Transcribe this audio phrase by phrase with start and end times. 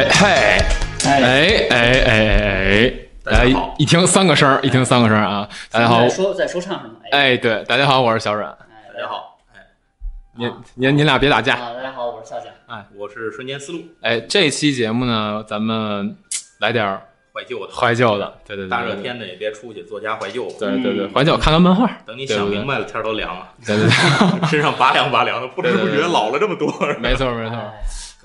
[0.00, 0.28] 哎嘿，
[1.04, 2.92] 哎哎哎哎，
[3.22, 3.44] 大家
[3.76, 5.46] 一听三个声儿，一听三个声儿啊！
[5.70, 6.94] 大家好，说在说唱什么？
[7.12, 8.48] 哎，对，大家好，我是小阮。
[8.94, 9.60] 大家好，哎，
[10.38, 11.54] 您您您俩别打架。
[11.56, 12.46] 啊，大家好，我是笑笑。
[12.66, 13.80] 哎，我是瞬间思路。
[14.00, 16.16] 哎，这期节目呢，咱们
[16.60, 17.02] 来点儿
[17.34, 20.46] 怀旧的，怀旧的，对对对，大热天的也别出去，做家怀旧。
[20.58, 21.86] 对对对，怀旧，看看漫画。
[22.06, 23.46] 等你想明白了，天都凉了。
[23.66, 26.72] 对对对， 身上拔凉拔凉的，不知不觉老了这么多。
[27.00, 27.58] 没错没错。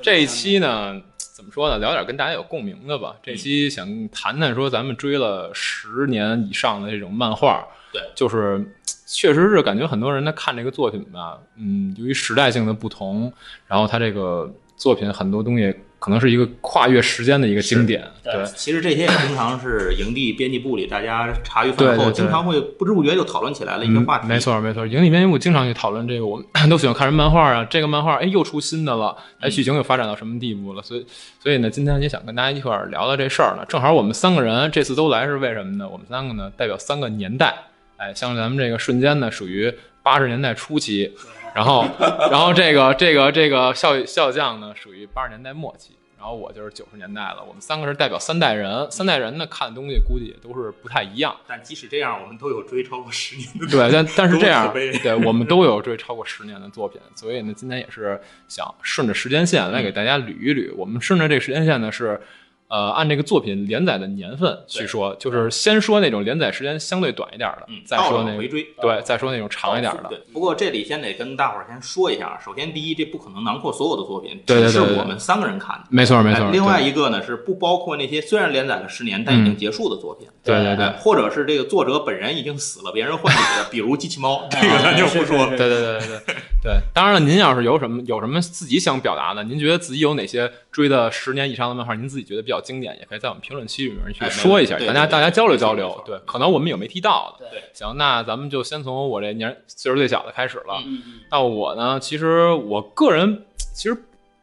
[0.02, 1.02] 这一期呢？
[1.46, 1.78] 怎么说呢？
[1.78, 3.16] 聊点跟大家有共鸣的吧。
[3.22, 7.64] 这期想谈谈说咱们追了十年以上的这种漫画，
[7.94, 8.66] 对，就是
[9.06, 13.32] 确实是感觉很多人在看这个作品吧，嗯，由于时代性的不同，
[13.68, 15.72] 然后他这个作品很多东西。
[16.06, 18.08] 可能是一个跨越时间的一个经典。
[18.24, 24.28] 对，其实这些也经常是营地编辑部里大家茶余饭后经常会不知不觉就讨论起来了一个话题。
[24.28, 27.66] 没错没错，营地编辑部经常去讨论这个，我们 都喜欢看什么漫画啊？
[27.68, 30.84] 这个漫画哎又出新的了，哎剧情又发展到什么地步了？
[30.84, 31.04] 所以
[31.42, 33.66] 所以呢，今天也想跟大家一块儿聊聊这事儿呢。
[33.68, 35.90] 正好我们三个人这次都来是为什么呢？
[35.90, 37.56] 我们三个呢代表三个年代，
[37.98, 41.12] 哎，像咱们这个瞬间呢属于八十年代初期。
[41.56, 41.88] 然后，
[42.30, 45.92] 然后这个这个这个笑笑匠呢，属于八十年代末期，
[46.26, 47.46] 然后我就是九十年代了。
[47.48, 51.36] 我们三个是代表三代人，三代人呢看的东西估计也都是不太一样。
[51.46, 53.68] 但即使这样，我们都有追超过十年的。
[53.68, 57.00] 对，但但是这样， 对我们都有追超过十年的作品。
[57.14, 60.74] 所以呢，今天也是想顺着时间线来给大家捋一捋。
[60.76, 62.20] 我们顺着这个时间线呢是。
[62.68, 70.10] 呃，按这个作品连载的年份去说，就是先说那种连载时间相对短一点的，嗯再说那回追，对，再说那种长一点的。
[70.10, 76.50] 对，不过这里先得跟大伙儿先说一下，首先第一，这不可能囊括所有的作品，只是我们三个人看的，没错没错。
[76.52, 85.46] 另外一个呢是不包括那些虽然连载了十年但已经结束的作品，对对对，或者是这个作者本人已经死了，别人换写的，比如机器猫， 这个咱就不说。
[85.50, 86.76] 对对对对对对。
[86.94, 93.42] 当然了，您要是有什么有什么自己想表达的，您觉得自己有哪些追的十年以上的漫画，您自己觉得比较经典，也可以在我们。
[93.42, 96.04] 评论区里面去说一下，大家大家交流交流。
[96.06, 97.48] 对，可能我们有没提到的。
[97.50, 100.84] 对，行，那咱们就先从我这年岁数最小的开始了。
[101.32, 103.96] 那我呢，其实我个人其实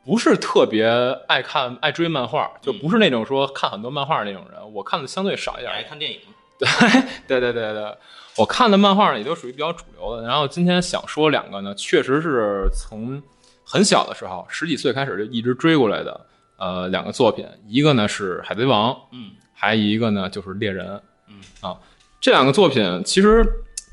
[0.07, 0.87] 不是特别
[1.29, 4.73] 爱看爱追漫画，就不是那种说看很多漫画那种人。
[4.73, 5.71] 我看的相对少一点。
[5.71, 6.19] 爱看电影。
[6.59, 6.69] 对
[7.29, 7.97] 对对对对，
[8.39, 10.27] 我看的漫画呢也都属于比较主流的。
[10.27, 13.21] 然后今天想说两个呢，确实是从
[13.73, 16.27] 很小的时候十几岁开始就一直追过来的。
[16.59, 20.87] 呃，两个作品，一个呢是《海贼王》，嗯，还一个呢就是《猎人》，
[21.27, 21.81] 嗯啊，
[22.21, 23.43] 这两个作品其实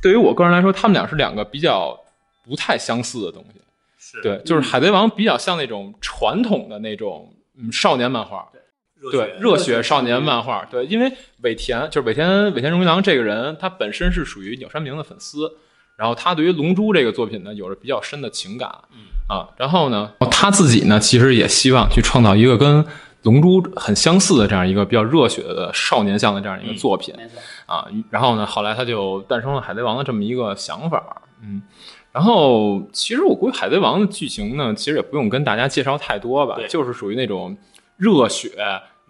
[0.03, 1.97] 对于我个人来说，他们俩是两个比较
[2.43, 3.61] 不太相似的东西。
[3.97, 8.47] 是，对，就是《海贼王》比较像那种传统的那种嗯少年漫画，
[9.11, 11.11] 对，热血少年漫画，对，因为
[11.41, 15.57] 尾田就是尾田尾田荣一郎这个人，他本身是属于鸟山明的粉丝。
[15.99, 18.99] 然后他对于《龙珠》这个作品呢，有着比较深的情感，嗯。
[19.27, 22.83] 啊，然后呢，他自己呢，其实也希望去创造一个跟
[23.23, 27.13] 《龙珠》很相似的这样一个比较热血的少年向的这样一个作品，
[27.67, 31.61] 啊，然后呢，后来他就诞生了《海贼王》的这么一个想法，嗯，
[32.11, 37.55] 然后其实我估计《海贼王》的剧情呢，其实也不用跟大家介绍太多吧，就是属于那种
[37.97, 38.49] 热血。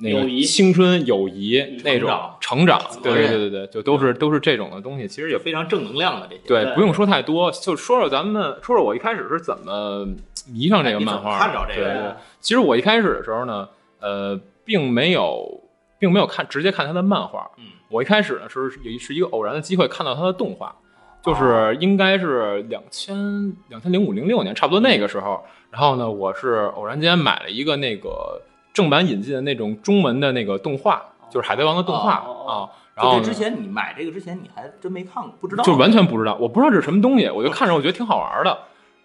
[0.01, 3.13] 那个青春友谊那种成长，对。
[3.13, 6.41] 对对对对，就都是都是这种的东西，其实也非常正能量的这些。
[6.47, 10.07] 对，不用说太多，就说说咱们说说我一开始是怎么
[10.49, 11.37] 迷上这个漫画。
[11.37, 13.67] 看着这个，其实我一开始的时候呢，
[13.99, 15.61] 呃，并没有
[15.99, 17.51] 并没有看直接看他的漫画。
[17.57, 20.73] 嗯，我一开始呢是有是一个偶然的机会看到他的动画，
[21.21, 28.41] 就是应该是两千两千零五零六年差不多那个时候，然后呢，我是偶然间买了一个那个。
[28.73, 32.69] 正版引进的那种中文的那个动画，就是《海贼王》的动画啊。
[32.95, 36.35] 然后之前你买这个之前，你还真没看过，不知道，就完全不知道。
[36.35, 38.57] 我不知道这是什么东西，我就看着我觉得挺好玩的。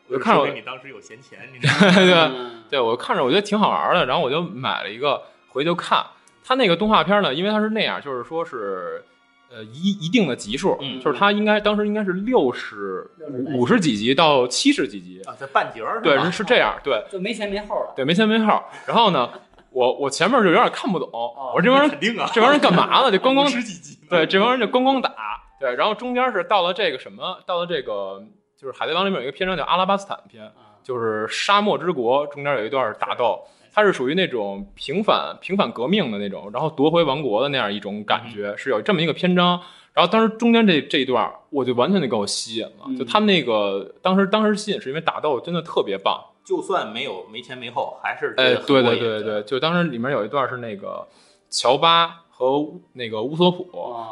[0.09, 2.61] 我就看着你当时有闲钱，你知道吗？
[2.69, 6.05] 对对，我看着我觉得挺好玩的，然后我就买了一个回就看。
[6.45, 9.03] 它那个动画片呢，因为它是那样，就是说是
[9.51, 13.09] 呃一一定的集数，就是它应该当时应该是六十
[13.57, 18.63] 五十几集到七十几集啊，这半截儿对是这样，对，就没前没后了，对，没前没后。
[18.87, 19.31] 然后呢？
[19.75, 23.11] 我我前面就有点看不懂，我说这帮人肯定啊，这帮人干嘛呢？
[23.11, 25.13] 就咣咣 十几集，对，这帮人就咣咣打，
[25.59, 28.23] 对，然后中间是到了这个什么，到了这个
[28.57, 30.49] 就是《海贼王》里面有一个篇章叫阿拉巴斯坦篇，
[30.85, 33.43] 就是沙漠之国，中间有一段打斗，
[33.73, 39.61] 它是属于那种平反平反革命的那种，然后夺回王国的那样一种感觉，是有这么一个篇章。
[39.93, 46.21] 然后当时中间这这一段，我就完全就给我吸引了，就他们那个当时当时吸引是因为打斗真的特别棒。
[46.45, 51.07] 就算没有没前没后，还是哎，对对对对，就当时里面有一段是那个
[51.49, 53.67] 乔巴和那个乌索普，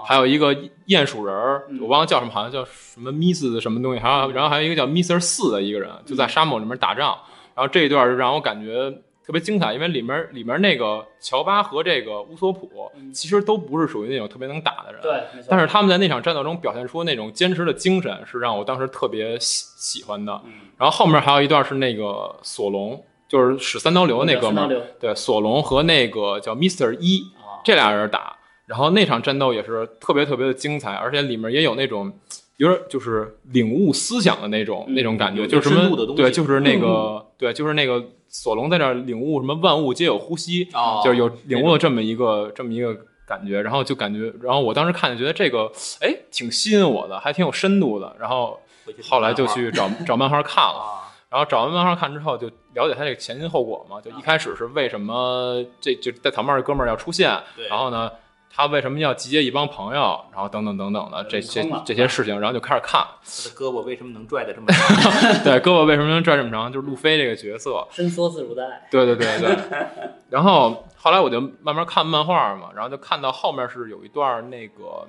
[0.05, 0.55] 还有一个
[0.87, 7.19] 鼹鼠人儿，我忘了叫什么，好像叫什么 Miss 什么东西，还有然后还有一个叫 Mister 四的一个人，就在沙漠里面打仗。
[7.55, 8.91] 然后这一段让我感觉
[9.25, 20.41] 特别精彩，因为里面里面那个乔巴和这个乌索普嗯其实都不是属于那种特别能打的人，对，但是他们在那场战斗中表现出那种坚持的精神，是让我当时特别喜喜欢的。
[20.45, 28.37] 嗯，然后后面还有一段是那个索隆，就是使三刀流那哥们儿，对，索隆和那个叫 Mister 一啊，这俩人打，
[28.67, 32.13] 然后那场战斗也是特别特别的精彩，而且里面也有那种
[32.59, 42.97] 有点就是领悟思想的那种、嗯那种感觉，就是什么对，就是那个、对，就是那个索隆在这儿领悟什么万物皆有呼吸，哦就是有领悟了这么一个这么一个
[43.27, 45.71] 感觉，然后就感觉，然后我当时看就觉得这个
[46.01, 48.61] 哎挺吸引我的，还挺有深度的，然后
[49.09, 50.79] 后来就去找 找漫画看了。
[50.79, 50.99] 啊，
[51.31, 53.99] 然后找完漫画看之后，就了解他这个前因后果嘛。
[54.03, 57.31] 就一开始是为什么这就戴草帽这哥们儿要出现，
[57.71, 58.11] 然后呢，
[58.55, 63.01] 他为什么要集结一帮朋友，然后等等等等的这些这些事情，然后就开始看。
[63.01, 65.13] 他的胳膊为什么能拽的这么长？
[65.43, 66.71] 对，胳膊为什么能拽这么长？
[66.71, 67.89] 就是路飞这个角色。
[67.91, 68.87] 伸缩自如的爱。
[68.91, 69.57] 对对对对。
[70.29, 75.07] 然后后来我就慢慢看漫画嘛，然后就看到后面是有一段那个，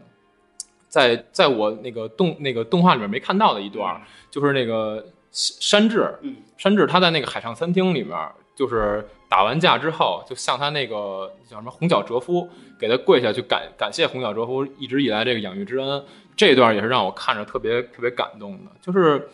[0.88, 4.01] 在在我那个动那个动画里面没看到的一段，
[4.31, 8.18] 就是那个山治，嗯，山治他在那个海上餐厅里面，
[8.56, 12.48] 就是打完架之后，就向他那个叫什么红脚哲夫
[12.78, 16.06] 给他跪下去感感谢红脚哲夫一直以来这个养育之恩。
[16.36, 19.28] 这段也是让我看着特别特别感动的，就是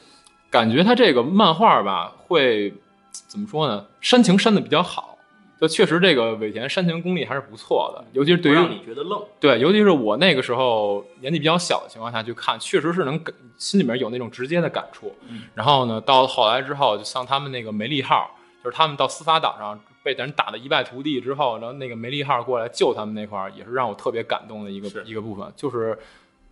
[0.49, 2.73] 感觉他这个漫画吧，会
[3.11, 3.85] 怎么说呢？
[3.99, 5.17] 煽情煽的比较好，
[5.59, 9.21] 就确实这个尾田煽情功力还是不错的，尤其是对于让你觉得愣。
[9.37, 15.13] 对，尤其是我那个时候年纪比较小的情况下去看，确实是能感心里面有那种直接的感触。
[15.27, 18.31] 嗯然后呢，到后来之后，就像他们那个梅利号，
[18.63, 19.77] 就是他们到司法岛上
[20.13, 25.45] 被人打的一败涂地之后，然后那个梅利号过来救他们那块儿，也是让我特别感动的一个一个部分。
[25.55, 25.97] 就是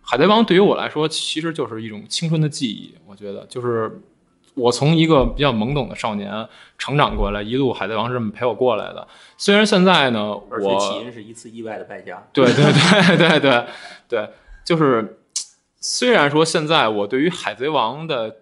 [0.02, 2.94] 海贼王对于我来说，其实就是一种青春的记忆。
[3.06, 4.00] 我觉得，就是
[4.54, 9.06] 我从一个比较懵懂的少年成长过来，一路海贼王是这么陪我过来的。
[9.36, 12.26] 虽然现在呢，我起因是一次意外的败家。
[12.32, 13.66] 对对对对对
[14.08, 14.30] 对，
[14.64, 15.18] 就是
[15.80, 18.36] 虽然说现在我对于海贼王的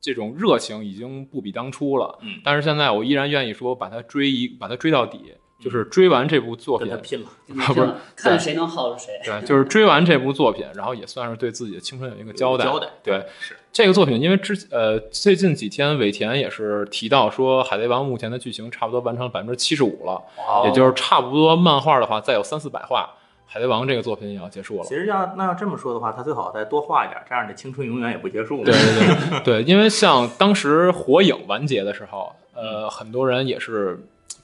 [0.00, 7.28] 这种热情已经不比当初了，嗯，但是现在我依然愿意说把它追一把它追到底，就是追完这部作品跟他，拼了。
[7.66, 9.20] 不是看谁能耗着谁。
[9.24, 12.64] 对，就是追完这部作品，然后也算是对自己的青春有一个交代。
[12.64, 23.10] 交代对，是这个作品，因为之呃最近几天尾田也是提到说，海贼王目前的剧情差不多完成百分之七十五了，哦也就是差不多漫画的话再有三四百话，
[23.52, 24.84] 海贼王这个作品也要结束了。
[24.84, 28.64] 其实要那要这么说的话，他最好再多画一点，这样你的青春永远也不结束嘛。
[28.64, 33.98] 对对对 对，因为像当时火影完结的时候，呃，很多人也是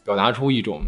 [0.05, 0.81] 表达出一种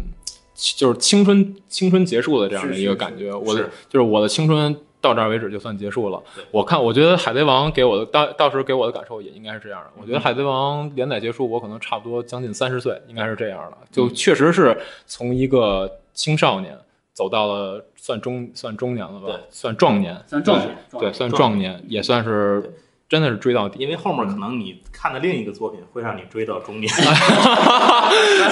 [0.53, 3.33] 就是青春青春结束的这样的一个感觉。
[3.33, 6.21] 我的就是我的青春到这儿为止就算结束了。
[6.51, 9.91] 我看，我觉得海贼王给我的到到时给我的感受也应该是这样的。
[9.97, 13.77] 我觉得海贼王连载结束，我可能差不多将近三十岁，应该是这样的。
[13.89, 14.77] 就确实是
[15.07, 16.77] 从一个青少年
[17.13, 19.27] 走到了算中算中年了吧？
[19.27, 22.73] 对，算壮年，算壮年对，算壮壮年，也算是
[23.09, 23.79] 真的是追到底。
[23.79, 26.91] 因为后面可能你看的另一个作品会让你追到中年，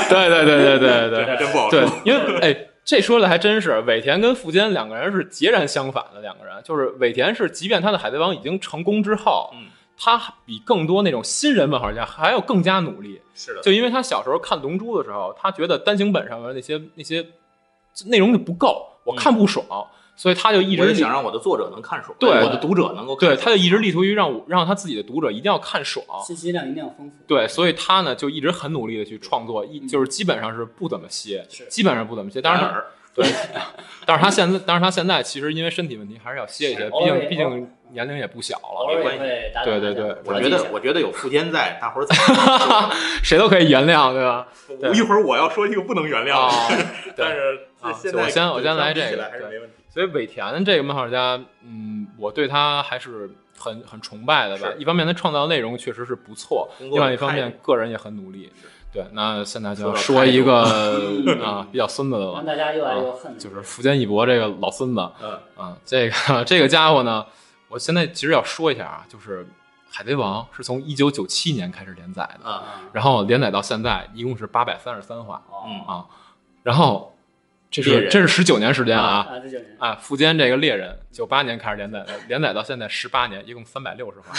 [0.10, 1.26] 对对对对对对。
[1.26, 1.70] 还对对真不好。
[1.70, 17.26] 说。，因为哎，这说的还真是尾田跟富坚两个人是截然相反的两个人，就是尾田是即便他的海贼王已经成功之后，嗯，他比更多那种新人漫画家还要更加努力，是的，就因为他小时候看《龙珠》的时候，他觉得单行本上面那些那些
[18.06, 19.66] 内容就不够，我看不爽，
[20.16, 27.16] 所以他就一直想让我的作者能看爽，对我的读者能够看对，他就一直力图于让我让他自己的读者一定要看爽，信息量一定要丰富。
[27.28, 32.42] 对，所以他呢就一直很努力的去创作，一就是基本上是不怎么歇，基本上不怎么歇。
[32.42, 33.26] 当然哪儿对，
[34.06, 42.16] 但是他现在，但是他现在其实因为身体问题还是要歇一歇，毕竟毕竟年龄也不小了，偶尔也会打打对对对我觉得我觉得有富坚在，大伙儿 怎
[43.24, 44.48] 谁都可以原谅，对吧？
[44.80, 44.92] 对？
[44.92, 46.48] 一会儿我要说一个不能原谅
[47.16, 49.76] 但是啊我先我先来这个比起来还是没问题。
[49.90, 54.68] 所以尾田这个漫画家，嗯，我对他还是很很崇拜的吧。
[54.78, 58.52] 一方面他创造的内容确实是不错，另外一方面个人也很努力。
[58.94, 60.62] 对，那现在就要说一个
[61.44, 63.38] 啊比较孙子的了让，大家又爱又恨。
[63.38, 65.12] 就是福建一博这个老孙子。
[65.22, 67.26] 嗯，啊，这个这个家伙呢，
[67.68, 69.44] 我现在其实要说一下啊，就是
[69.92, 76.06] 《海贼王》是从一九九七年开始连载的，然后连载到现在一共是八百三十三话嗯哦啊，
[76.64, 77.17] 然后
[77.70, 79.28] 这是这是十九年时间啊。
[79.30, 84.34] 啊，这就是啊，富坚这个猎人，九八年开始连载的，连载到现在十八年，一共三百六十话，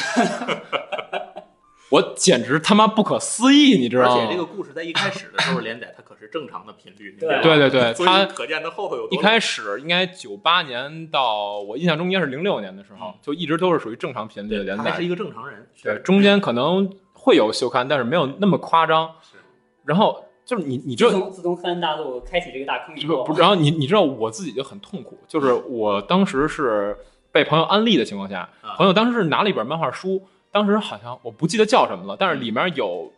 [1.91, 4.23] 我简直他妈不可思议，你知道吗？
[4.23, 7.17] 而且这个故事在一开始的时候连载，它可是正常的频率。
[7.19, 15.05] 对对对对，所他以可见它后头有多一开始应该九八年到我印象中应该是零六年的时候，就一直都是属于正常频率的连载对他还是。
[15.05, 15.67] 一个正常人。
[15.83, 19.11] 对，中间可能会有休刊，但是没有那么夸张。
[19.23, 19.39] 是
[19.87, 26.97] 然后就是你你知道自从自从三大陆开启这个大坑以后，不不，然后你你知道我自己就很痛苦，就是我当时是
[27.31, 28.75] 被朋友安利的情况下，啊。
[28.79, 33.13] 朋友当时是拿了一本漫画书，当时好像我不记得叫什么了，但是里面有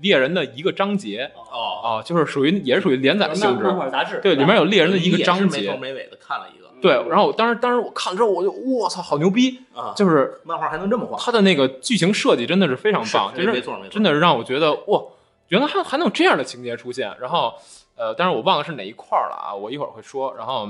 [0.00, 6.68] 猎人的一个章节哦，啊，就是属于也是属于连载的性质漫，画杂志，对，里面有猎人的一个章没头节，没尾的看了一个。
[6.80, 15.02] 对，然后我当时当时我看了之后，我就我操，好牛逼，啊，就是漫画还能这么画，他的那个剧情设计真的是非常棒，是就是没错没错，真的是让我觉得哇，
[15.50, 17.14] 原来还还能有这样的情节出现。
[17.20, 17.54] 然后
[17.96, 20.34] 呃，但是我忘了是哪一块了啊，我一会儿会说。
[20.34, 20.68] 然后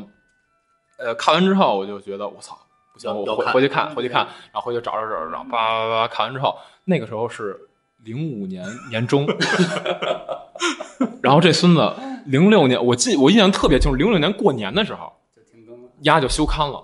[0.99, 2.59] 呃，看完之后我就觉得我操，
[2.93, 7.59] 不行，我回回去看，嗯回去看，然后回去找找找找，叭叭叭看完之后，那个时候是
[8.03, 9.27] 零五年年中，
[11.23, 11.95] 然后这孙子
[12.27, 15.89] 零六年，我记我印象特别清楚，零六年过年的时候，就停更了。
[16.01, 16.83] 丫就休刊了。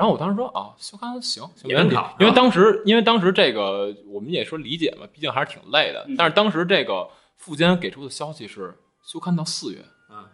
[0.00, 6.16] 嗯，然后我当时说啊，修刊行行没问题因为当时因为当时这个我们也说理解嘛，毕竟还是挺累的嗯。
[6.16, 10.24] 但是当时这个副监给出的消息是休刊到四月，嗯，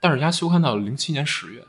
[0.00, 1.64] 但是人家休刊到了零七年十月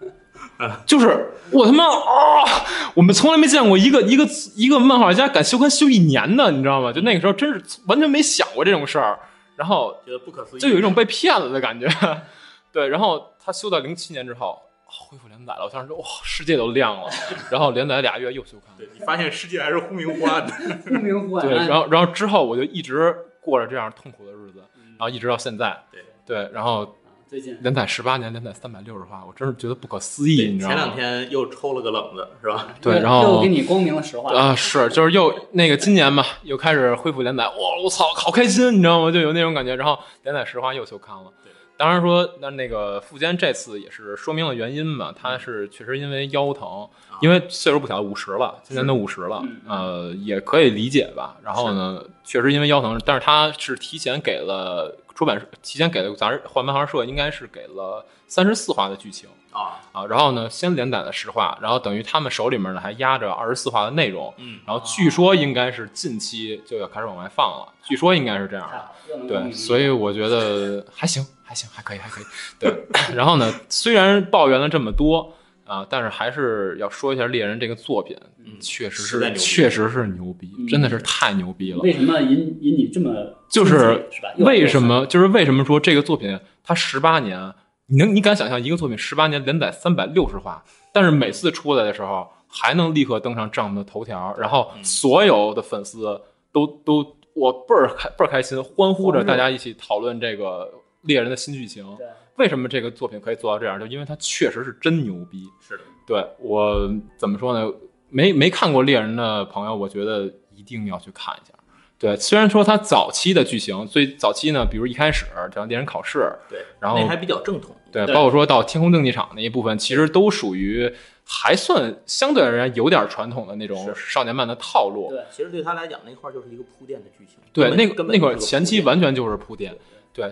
[0.60, 0.70] 嗯。
[0.86, 2.66] 就是我他妈啊！
[2.94, 6.92] 我们从来没见过一个一个一个漫画家敢休刊休一年的，你知道吗？
[6.92, 9.18] 就那个时候真是完全没想过这种事儿，
[9.56, 11.88] 然后觉得不可思议，就有一种被骗了的感觉。
[12.72, 17.08] 对，然后他修到零七年之后恢复连载了，我当时说哇，世界都亮了。
[17.50, 20.52] 然后连载俩月又休刊了，对你发现世界还是忽明忽暗的，
[20.86, 21.46] 忽明忽暗。
[21.46, 24.58] 对，然后然后之后我就一直过着这样痛苦的日子，
[24.96, 25.76] 然后一直到现在。
[25.90, 26.88] 对对，然后啊
[27.28, 30.76] 最近连载十八年，连载三百六十话，我真是觉得不可思议，你知道吗？
[30.76, 32.68] 前两天又抽了个冷子，是吧？
[32.80, 39.10] 对然后又给你光明了实话啊，是，就是又那个今年嘛，又开始恢复连载，哇，我操，好开心，你知道吗？
[39.10, 39.74] 就有那种感觉。
[39.74, 41.45] 然后连载十话又休刊了对。
[41.76, 46.88] 当然说，那那个富坚这次也是说明了原因嘛，他是确实因为腰疼，
[47.20, 51.36] 因为岁数不小，五十了，今年都五十了嗯，呃，也可以理解吧。
[51.42, 59.28] 然后呢，确实因为腰疼，但是他是提前给了出版社，提前给了杂志换漫画社，应该是给了三十四话的剧情。
[59.52, 69.26] 啊，啊，然后呢，先连载了十话，然后等于他们手里面呢还压着二十四话的内容，嗯，然后据说应该是近期就要开始往外放了，据说应该是这样的。
[69.26, 72.24] 对，所以我觉得还行，还行，还可以，还可以。
[72.58, 72.74] 对，
[73.14, 75.32] 然后呢，虽然抱怨了这么多
[75.64, 81.78] 啊，但是还是要说一下《猎人》这个作品，嗯确实是确实是牛逼，嗯真的是太牛逼了。
[81.78, 83.12] 为什么引引你这么
[83.48, 83.78] 就是
[84.10, 84.28] 是吧？
[84.38, 85.06] 为什么？
[85.06, 87.52] 就是为什么说这个作品它十八年，
[87.86, 90.62] 你能你敢想象一个作品十八年连载三百六十话，
[90.92, 96.20] 但是每次出来的时候还能立刻登上账目的头条，然后嗯所有的粉丝
[96.52, 100.70] 都都我倍儿开倍儿开心，欢呼着大家一起讨论这个
[101.06, 101.84] 猎人的新剧情。
[101.96, 103.80] 对为什么这个作品可以做到这样？
[103.80, 105.44] 就因为它确实是真牛逼。
[105.60, 107.72] 是的，对我怎么说呢？
[108.10, 111.54] 没没看过猎人的朋友，我觉得一定要去看一下。
[111.98, 120.92] 对，虽然说它早期的剧情，最早期呢，比如一开始这样猎人考试，对，然后那还比较正统，对，包括说到天空竞技场那一部分，其实都属于
[121.24, 125.08] 还算相对而言有点传统的那种少年漫的套路。
[125.08, 129.72] 对其实对他来讲那块就是一个铺垫的剧情，对，那个那个前期完全就是铺垫。
[129.72, 129.78] 对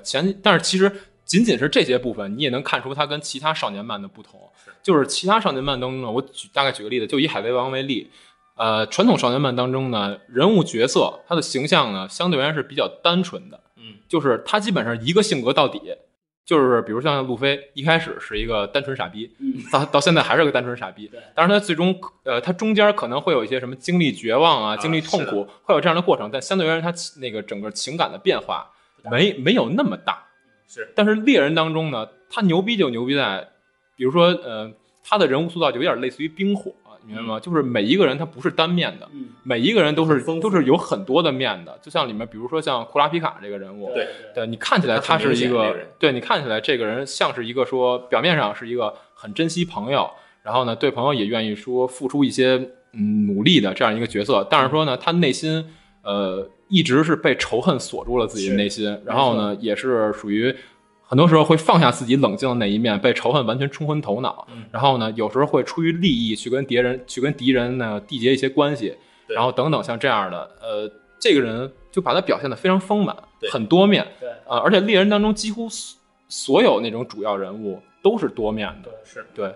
[0.03, 0.91] 前，但是其实
[1.25, 4.41] 仅仅是这些部分，你也能看出它跟其他少年漫的不同。
[4.65, 8.11] 是就是其他少年漫当中呢，我举大概举个例子，就以海贼王为例，
[8.57, 15.81] 呃，传统少年漫当中呢，人物角色他的形象呢，相对而言是比较单纯的，嗯，就是他基本上一个性格到底。
[16.47, 21.19] 就是比如像路飞，一开始是一个单纯傻逼，嗯到到现在还是个单纯傻逼对。
[21.35, 28.71] 当然，他最终呃，他中间可能会有一些什么经历绝望啊、啊经历痛苦，会有这样的过程，但相对而言，他那个整个情感的变化
[29.11, 30.25] 没没有那么大。
[30.67, 33.49] 是，但是猎人当中呢，他牛逼就牛逼在，
[33.97, 36.73] 比如说呃，他的人物塑造就有点类似于冰火，
[37.07, 37.39] 你明白吗？
[37.39, 41.79] 就是每一个人他不是单面的，嗯，每一个人都是都是有很多的面的。
[41.83, 50.11] 就像里面，比如说像库拉皮卡这个人物，对对你看起来他是一个对你看起来这个人像是一个说表面上是一个很珍惜朋友，
[50.43, 52.57] 然后呢对朋友也愿意说付出一些
[52.93, 55.65] 嗯努力的这样一个角色，但是说呢他内心
[56.03, 60.55] 呃一直是被仇恨锁住了自己的内心，然后呢也是属于。
[61.07, 64.49] 很多时候会放下自己冷静的那一面，被仇恨完全冲昏头脑。
[64.51, 68.97] 嗯然后呢，有时候会出于利益去跟敌人去跟敌人呢缔结一些关系，
[69.29, 70.91] 然后等等像这样的，呃，
[71.21, 73.15] 这个人就把他表现得非常丰满，
[73.53, 74.05] 很多面。
[74.19, 79.55] 对呃，而且猎人当中几乎所所有那种主要人物都是多面的，是对。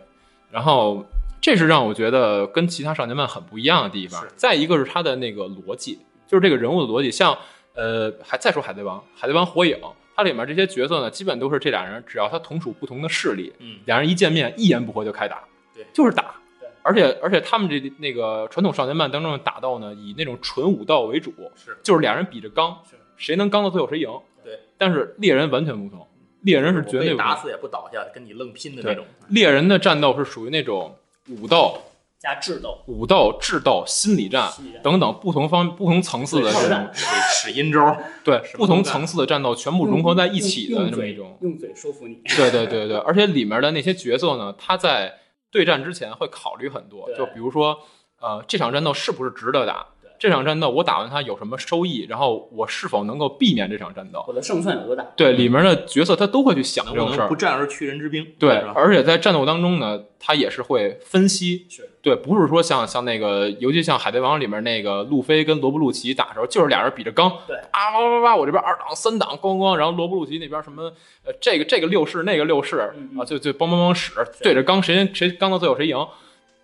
[0.51, 1.05] 然后
[1.41, 4.25] 这是让我觉得跟其他少年漫很不一样的地方。
[4.37, 7.37] 再一个是他的那个逻辑，就是这个人物的逻辑，像
[7.75, 9.77] 呃，还再说海贼王，海贼王火影，
[10.15, 15.43] 它里面这些角色呢，基本都是这俩人，只要他同属不同的势力，嗯，俩人一见面一言不合就开打，
[15.75, 16.69] 对就是打对。
[16.83, 24.11] 而且而且他们这那个传统少年漫当中的打斗呢，以那种纯武道为主，是就是俩人比着刚，是谁能刚到最后谁赢。
[24.45, 26.07] 对，但是猎人完全不同，
[26.43, 29.05] 猎人是绝对打死也不倒下，跟你愣拼的那种。
[29.29, 30.97] 猎人的战斗是属于那种
[31.29, 31.81] 武斗、
[32.21, 41.39] 加智斗，武斗、智斗、心理战心理战等等不同方、不同层次的这种战使阴招，对不同层次的战斗全部融合在一起的用嘴这么一种。
[41.43, 42.21] 用嘴说服你。
[42.37, 45.15] 对对对对，而且里面的那些角色呢，他在
[45.51, 47.79] 对战之前会考虑很多，就比如说，
[48.21, 49.98] 呃，这场战斗是不是值得打对？
[50.19, 52.05] 这场战斗我打完它有什么收益？
[52.09, 54.25] 然后我是否能够避免这场战斗？
[54.27, 55.07] 我的胜算有多大？
[55.17, 57.37] 对，里面的角色他都会去想这种事儿不。
[57.37, 58.27] 战而屈人之兵？
[58.39, 58.57] 对？
[58.75, 61.67] 而且在战斗当中呢，他也是会分析，
[62.03, 70.93] 对，不是说像像那个，尤其像《海贼王》里面那个路飞跟罗布路奇打的时候，就是俩人比着刚，对啊哇哇哇，我这边二档三档咣咣，然后罗布路奇那边什么
[71.25, 75.97] 呃这个这个六式那个六式嗯嗯啊，就就梆梆梆使对着刚，谁谁刚到最后谁赢，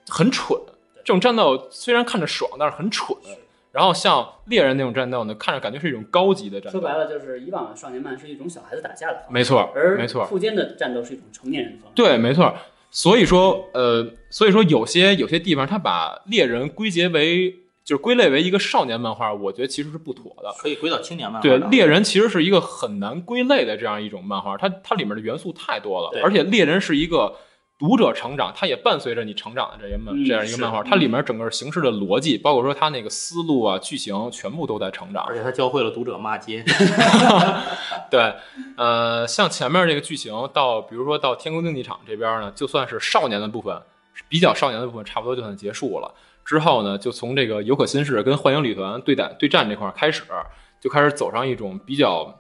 [0.09, 0.59] 很蠢。
[1.05, 3.17] 这种战斗虽然看着爽，但是很蠢。
[3.71, 6.97] 然后像猎人那种战斗呢，看着感觉是一种高级的战斗说白。
[6.97, 11.93] 了就是以往的少年漫是一种小孩子打架的方式，没错，而没错，富坚的战斗是一种成年人的方式。
[11.97, 12.55] 对，没错。
[12.93, 17.51] 所以说，呃，所以说有些有些地方，他把猎人归结为
[17.83, 20.55] 就是归类为一个少年漫画，我觉得其实是不妥的。
[20.57, 27.35] 可以归到青年漫画对，猎人其实是一个很难归类的这样一种漫画，它它里面的元素太多了，而且猎人是一个
[27.77, 35.35] 读者成长，它也伴随着你成长的这些漫、嗯这样一个漫画，它里面整个形式的逻辑，包括说它那个思路啊、剧情，全部都在成长而。
[35.35, 36.65] 且它教会了读者骂街。
[38.09, 38.33] 对，
[38.77, 43.77] 呃，像前面这个剧情到，比如说到天空竞技场这边呢，就算是少年的部分，
[44.29, 46.15] 比较少年的部分，差不多就算结束了。
[46.45, 50.23] 之后呢，就从这个尤可心事跟幻影旅团对战对战这块儿开始，
[50.81, 52.39] 就开始走上一种比较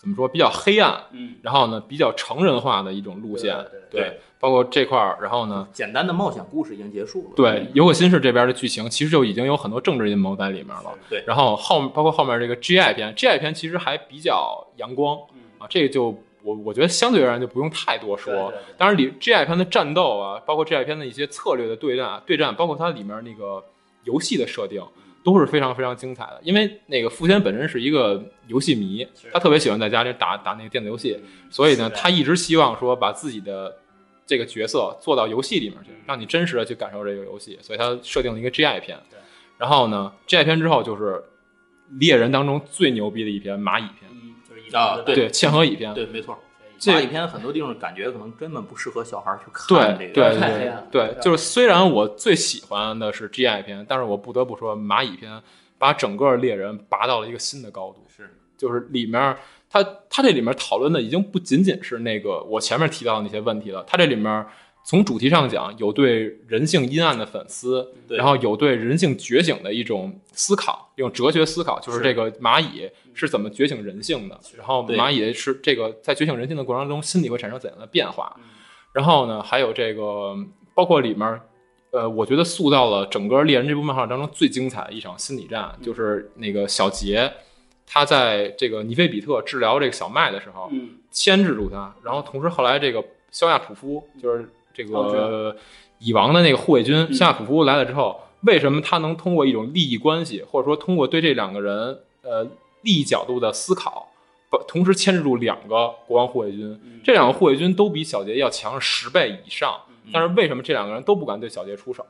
[0.00, 3.54] 怎么说，比较黑暗，嗯，然后呢，比较成人化的一种路线。
[3.90, 7.30] 对对包括这块儿，然后呢，简单的冒险故事已经结束了。
[7.36, 10.92] 对尤可心事这边的剧情，其实就已经有很多政治阴谋在里面了。
[11.08, 16.06] 对，然后后包括后面这个 GI 篇，GI 篇其实还比较阳光嗯，啊，这个就
[16.42, 18.34] 我我觉得相对而言就不用太多说。
[18.34, 23.64] 对对对当然里 GI 片的战斗啊，包括 GI 片的一些策略的对战对战，包括它里面那个
[24.02, 24.82] 游戏的设定。
[25.24, 33.72] 都是非常非常精彩的，因为那个富坚本身是一个游戏迷，他特别喜欢在家里打打那个电子游戏，嗯所以呢，他一直希望说把自己的
[34.26, 39.18] 这个角色做到游戏里面去，让你真实的去感受这个游戏，所以他设定了一个 GI 篇对。
[39.58, 41.22] 然后呢，GI 篇之后就是
[41.98, 46.38] 猎人当中最牛逼的一篇蚂蚁篇，嗯，就是一啊对对，嵌合蚁篇，对，没错。
[46.78, 50.30] 这蚂蚁篇很多地方感觉可能根本不适合小孩去看对这个。
[50.30, 55.40] 对对太黑暗对，就是虽然我最喜欢的是 GI 篇，但是我不得不说蚂蚁篇
[55.78, 58.04] 把整个猎人拔到了一个新的高度。
[58.08, 59.36] 是就是里面
[59.72, 64.46] 它它这里面讨论的已经不仅仅是那个我前面提到的那些问题了，它这里面
[64.84, 78.44] 从主题上讲有对人性阴暗的反思，然后有对人性觉醒的一种思考，一种哲学思考，就是是这个蚂蚁是怎么觉醒人性的，然后蚂蚁是这个在觉醒人性的过程中，心理会产生怎样的变化，嗯
[78.92, 80.36] 然后呢，还有这个
[80.74, 81.40] 包括里面。
[81.94, 87.30] 呃，我觉得塑造了整个猎人这部漫画当中最精彩的一场心理战，就是那个小杰，
[87.94, 95.54] 他在这个尼菲比特治疗这个小麦的时候，嗯，牵制住他，然后同时后来这个肖亚普夫就是这个
[95.98, 97.12] 蚁王的那个护卫军嗯。
[97.12, 102.42] 肖亚普夫来了之后，为什么他能通过一种利益关系，或者说通过对这两个人呃
[102.80, 104.08] 利益角度的思考，
[104.48, 107.00] 把同时牵制住两个国王护卫军，嗯。
[107.04, 110.10] 这两个护卫军都比小杰要强十倍以上，嗯。
[110.10, 112.06] 但是为什么这两个人都不敢对小杰出手？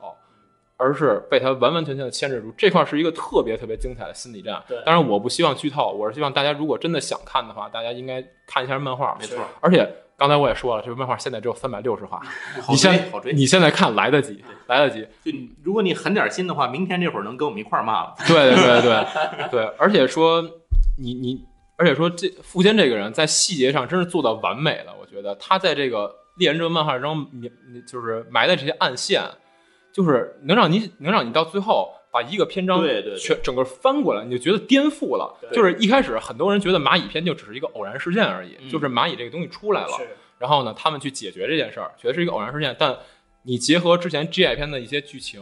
[0.83, 4.77] 而是被他完完全全的牵制住，这块是一个特别特别精彩的心理战对。
[4.85, 9.15] 当然，我不希望剧透，我是希望大家如果真的想看的话，大家应该看一下漫画。
[9.17, 12.21] 没错，而且刚才我也说了，这个漫画现在只有三百六十话，
[12.61, 13.31] 好你现追好追。
[13.31, 15.01] 你现在看来得及，来得及。
[15.23, 18.13] 就如果你狠点心的话，明天这会儿能跟我们一块儿骂了。
[18.27, 20.41] 对对对对 对，而且说
[20.99, 21.45] 你你，
[21.77, 29.23] 而且说这富坚这个人在细节上真是做到完美了，我觉得他在这个猎人这个漫画中，你你就是埋的这些暗线，
[29.93, 32.83] 就是能让你能让你到最后把一个篇章
[33.17, 35.33] 全整个翻过来，你就觉得颠覆了。
[35.51, 42.75] 就是一开始很多人觉得蚂蚁篇就只是一个偶然事件而已，嗯就是蚂蚁这个东西出来了，是然后呢，他们去解决这件事儿，觉得是一个偶然事件。
[42.77, 42.97] 但
[43.43, 45.41] 你结合之前 GI 篇的一些剧情，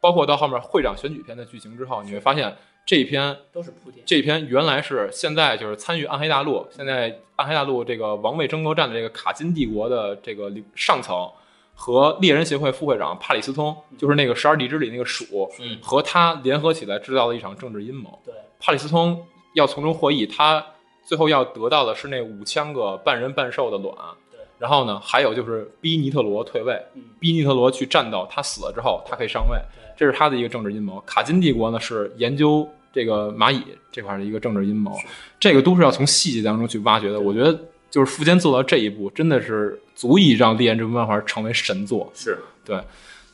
[0.00, 4.04] 包括到后面会长选举篇的剧情之后，你会发现这一篇都是铺垫。
[4.04, 11.30] 这一篇原来是现在就是参与暗黑大陆，现在暗黑大陆这个王位争夺战的这个卡金帝国的这个领上层
[11.74, 15.76] 和猎人协会副会长帕里斯通，就是那个十二地支里那个鼠，嗯。
[15.82, 18.18] 和他联合起来制造了一场政治阴谋。
[18.24, 19.20] 对，帕里斯通
[19.54, 20.64] 要从中获益，他
[21.04, 23.94] 最后要得到的是那五千个半人半兽的卵。
[24.30, 29.58] 对，然后呢，还有就是逼尼特罗退位，嗯，逼尼特罗去战斗，他死了之后，他可以上位，
[29.96, 31.00] 这是他的一个政治阴谋。
[31.00, 34.96] 卡金帝国呢是研究这个蚂蚁这块儿的一个政治阴谋，
[35.38, 37.20] 这个都是要从细节当中去挖掘的。
[37.20, 37.58] 我觉得
[37.94, 42.10] 就是富坚做到这一步，真的是足以让《烈焰》这部漫画成为神作。
[42.12, 42.82] 是对，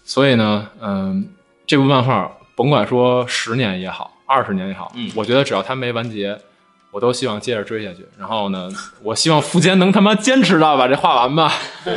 [0.05, 1.27] 所以呢，嗯，
[1.67, 6.39] 这部漫画甭管说十年也好，二十年也好，嗯我觉得只要它没完结，
[6.91, 8.05] 我都希望接着追下去。
[8.19, 8.69] 然后呢，
[9.03, 11.51] 我希望富坚能他妈坚持到把这画完吧。
[11.83, 11.97] 对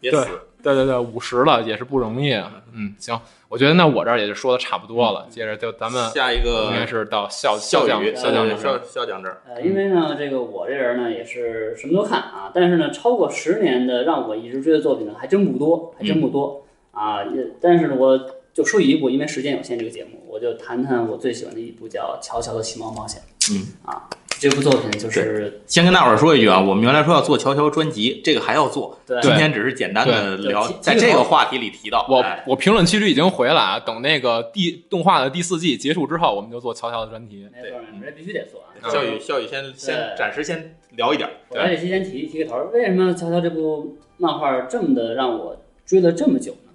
[0.00, 0.26] 别死。
[0.62, 2.32] 对对对，五十了也是不容易。
[2.72, 3.18] 嗯，行，
[3.48, 17.24] 我觉得那我这儿也就说的差不多了，接着就咱们下一个应该是到笑笑将语，笑将这儿，呃，因为呢，这个我这人呢也是什么都看啊，但是呢，超过十年的让我一直追的作品呢还真不多，还真不多、啊。
[17.24, 18.18] 也，但是呢，我
[18.54, 23.20] 就说一部，因为时间有限，这个节目我就谈谈我最喜欢的一部叫《乔乔的奇猫冒险》。
[23.52, 24.08] 嗯啊，
[24.40, 32.06] 这部作品就是先跟大伙儿说一句啊，我们原来说要做乔乔专辑，这个还要做，对今天只是简单的聊，在这个话题里提到。
[32.08, 37.46] 我哎我评论区里已经回了啊，等那个第动画的第四季结束之后，我们就做乔乔的专题。
[37.52, 38.72] 没错，这必须得做啊。
[38.90, 46.72] 笑宇，笑宇先先暂时先聊一点儿，我在这期间提提个头儿，为什么《乔乔》这部漫画这么的让我追了这么久呢？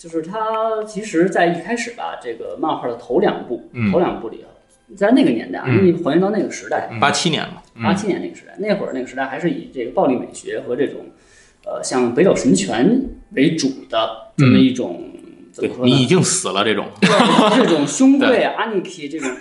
[0.00, 4.48] 就是它其实，在一开始吧，这个漫画的头两部，嗯头两部里头，
[4.96, 5.86] 在那个年代啊，嗯。
[5.86, 11.06] 你还原到那个时代，八七年嘛，嗯八七年那个时代，那会儿那个时代还是以这个暴力美学和这种
[11.64, 13.00] 呃像北斗神拳
[13.32, 15.10] 为主的这么一种、
[15.52, 15.90] 怎么说呢？
[15.92, 16.86] 你已经死了这种，
[17.56, 19.28] 这种兄 贵阿尼基这种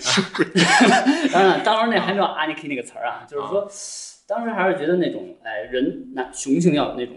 [1.31, 3.67] 当然当时那还没有阿尼基那个词儿啊，就是说，
[4.27, 7.15] 当时还是觉得那种哎人那雄性要有那种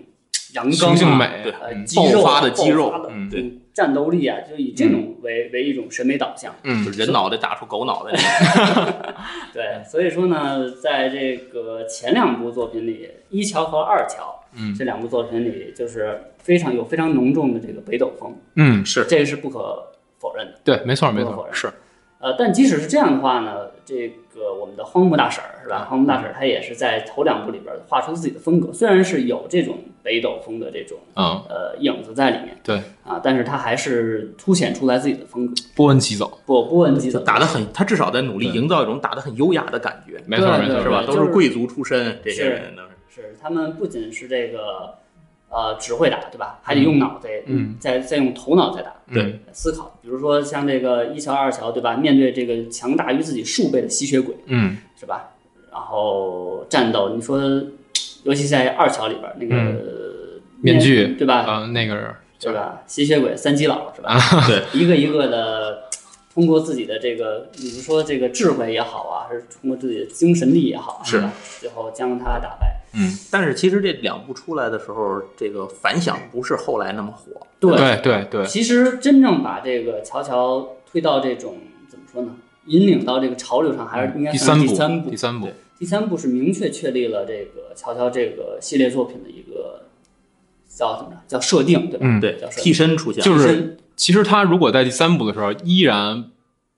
[0.54, 6.54] 阳刚、啊、性美对爆发的肌肉嗯对战斗力啊，就以这种为、为一种审美导向。
[6.62, 8.12] 嗯就人脑袋打出狗脑袋。
[9.52, 19.84] 对，所以说呢，在这个前两部作品里，一乔和二乔嗯这两部作品里，就是非常有非常浓重的这个北斗风，嗯，是这个是不可
[20.18, 20.54] 否认的。
[20.64, 21.70] 对，没错没错，是
[22.18, 25.86] 呃，但即使是这样的话呢，这个我们的荒木大婶儿是吧？
[25.90, 41.04] 荒木大婶儿她也是在头两部里边画出自己的风格，虽然是有这种北斗风的这种嗯，呃影子在里面对，啊，但是他还是凸显出来自己的风格，波纹起走，不波纹起走打得很，他至少在努力营造一种打得很优雅的感觉，没错没错，是吧？
[41.04, 42.88] 都是贵族出身，这些人都是。
[43.08, 44.94] 是他们不仅是这个
[45.48, 46.60] 呃只会打对吧？
[46.62, 48.92] 还得用脑袋，嗯，再再用头脑再打。
[49.12, 51.96] 对，思考，比如说像这个一桥、二桥，对吧？
[51.96, 55.30] 面对这个强大于自己数倍的吸血鬼，嗯是吧？
[55.72, 57.38] 然后战斗，你说，
[58.26, 59.80] 尤其在二乔里边那个、嗯
[60.62, 61.44] 面具对吧？
[61.46, 62.82] 呃，那个人对吧？
[62.86, 64.18] 吸血鬼三基佬是吧？
[64.48, 65.82] 对， 一个一个的
[66.34, 71.30] 通过自己的这个，比如说这个智慧也好啊，还是通过自己的精神力也好啊，是吧？
[71.60, 72.80] 最后将他打败。
[72.94, 77.46] 嗯，但是其实这两部出来的时候，这个反响不是后来那么火。
[77.60, 81.58] 对对对对，其实真正把这个乔乔推到这种
[81.88, 82.34] 怎么说呢？
[82.64, 85.16] 引领到这个潮流上，还是应该第算是部第三部第。
[85.16, 89.86] 三部，第三部是明确确立了这个乔乔这个系列作品的一个
[90.68, 91.16] 叫什么着？
[91.26, 92.06] 叫设定，对吧？
[92.06, 96.30] 嗯对叫，替身出现，就是其实他如果在第三部的时候依然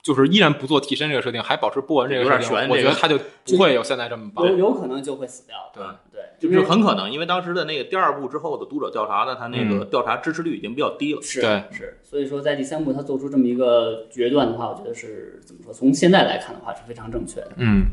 [0.03, 4.47] 就是依然不做替身这个设定，还保持波纹这个设定，有点悬我觉得他就不会有现在这么棒。
[4.47, 5.57] 有有可能就会死掉。
[5.75, 11.21] 对对，就是很可能，因为当时的那个第二部之后的读者调查呢，他那个调查支持率已经比较低了。
[11.21, 15.73] 是是，所以说在第三部他做出这么一个决断的话，我觉得是怎么说？
[15.73, 17.53] 从现在来看的话是非常正确的。
[17.57, 17.87] 嗯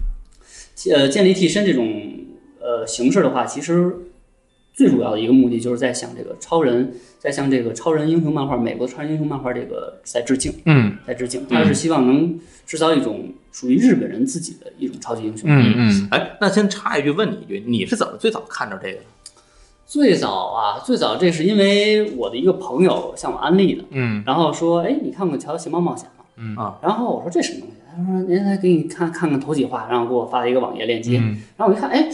[0.93, 1.87] 呃，建立替身这种
[2.59, 3.95] 呃形式的话，其实
[4.73, 11.47] 最主要的一个目的就是在向这个超人，在向这个超人英雄漫画、美国超人英雄漫画这个在致敬，嗯在致敬。
[11.47, 15.49] 他是希望能制造一种属于日本人自己的一种超级英雄。
[15.49, 19.05] 嗯嗯哎，那先插一句，问你一句，你是怎么最早看着这个的？
[19.87, 26.25] 最早啊，最早这是因为我的一个朋友向我安利的，嗯然后说，哎，你看过《乔乔寻猫冒险》吗？
[26.37, 27.74] 嗯啊，然后我说这什么东西？
[27.95, 31.17] 他说您来给你看看看头几话，然后给我发了一个网页链接。
[31.17, 32.07] 嗯，然后我一看，哎，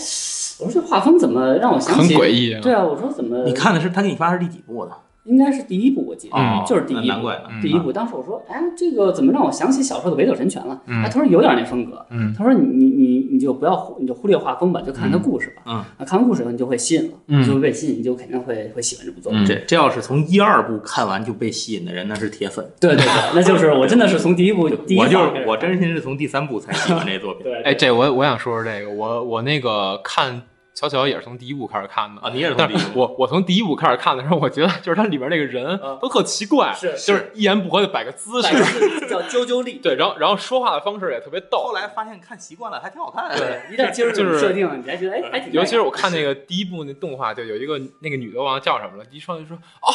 [0.59, 2.15] 我说这画风怎么让我想起很起？
[2.15, 2.59] 诡异啊。
[2.61, 3.43] 对啊，我说怎么？
[3.45, 4.91] 你看的是他给你发的是第几部的？
[5.25, 7.91] 应该是第一部，我记得，嗯就是第一部，难怪呢嗯第一部。
[7.91, 10.81] 当时我说，哎，这个怎么让我想起小时候的《北斗神拳》了？
[10.87, 12.03] 嗯哎，他说有点那风格。
[12.09, 15.61] 嗯他说你你你你就不要忽你就忽略画风吧，就看他故事吧。
[15.67, 19.43] 嗯啊，看完故事以后你就会吸引了，就会被吸引，你就肯定会会喜欢这部作品。
[19.43, 22.65] 嗯这这要是从一二部看完就被吸引的人，那是铁粉。
[22.79, 30.41] 对对对，那就是我真的是从第一部第一我就是我真心是从第三部才喜欢这作品 对，哎，这我我想说说这个，我我那个看
[30.89, 32.21] 乔乔也是从第一部开始看的。
[32.21, 32.99] 啊，你也是从第一部。
[32.99, 39.79] 我我从第一部开始看的时候，我觉得就是它里边那个人嗯都特奇怪，是就是一言不合就摆个姿势，叫啾啾力。
[39.83, 41.73] 对，然后然后说话的方式也特别逗后。
[41.73, 43.37] 来发现看习惯了，还挺好看的。
[43.37, 45.53] 对， 一旦接入这种设定，你还觉得哎还挺。
[45.53, 49.89] 尤其是我看那个第一部那动画，就有一个那个女的忘了叫什么了，一上来就说哦，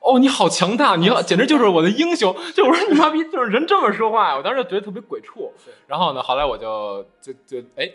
[0.00, 2.34] 哦，你好强大，你要简直就是我的英雄。
[2.54, 5.52] 就我说你妈逼，就是人这么说话呀，我当时就觉得特别鬼畜。
[5.86, 7.90] 然后呢，后来我就就就哎。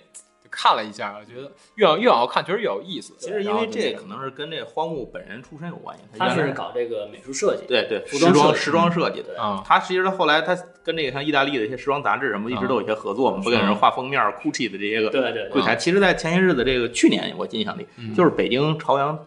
[0.52, 3.14] 看了一下，我觉得越往越往后看，确实越有意思。
[3.18, 9.62] 其实因为这可能是跟这荒木本人出身有关系，他是搞这个美术设计，对对，服装时装设计的嗯。
[9.66, 15.76] 他其实后来他跟这个像意大利的一些时装杂志什么，一直都有一些合作嘛，不给人画封面，GUCCI 的这些个对对柜台。
[15.76, 19.18] 其实，在前些日子，这个去年我印象里，就是北京朝阳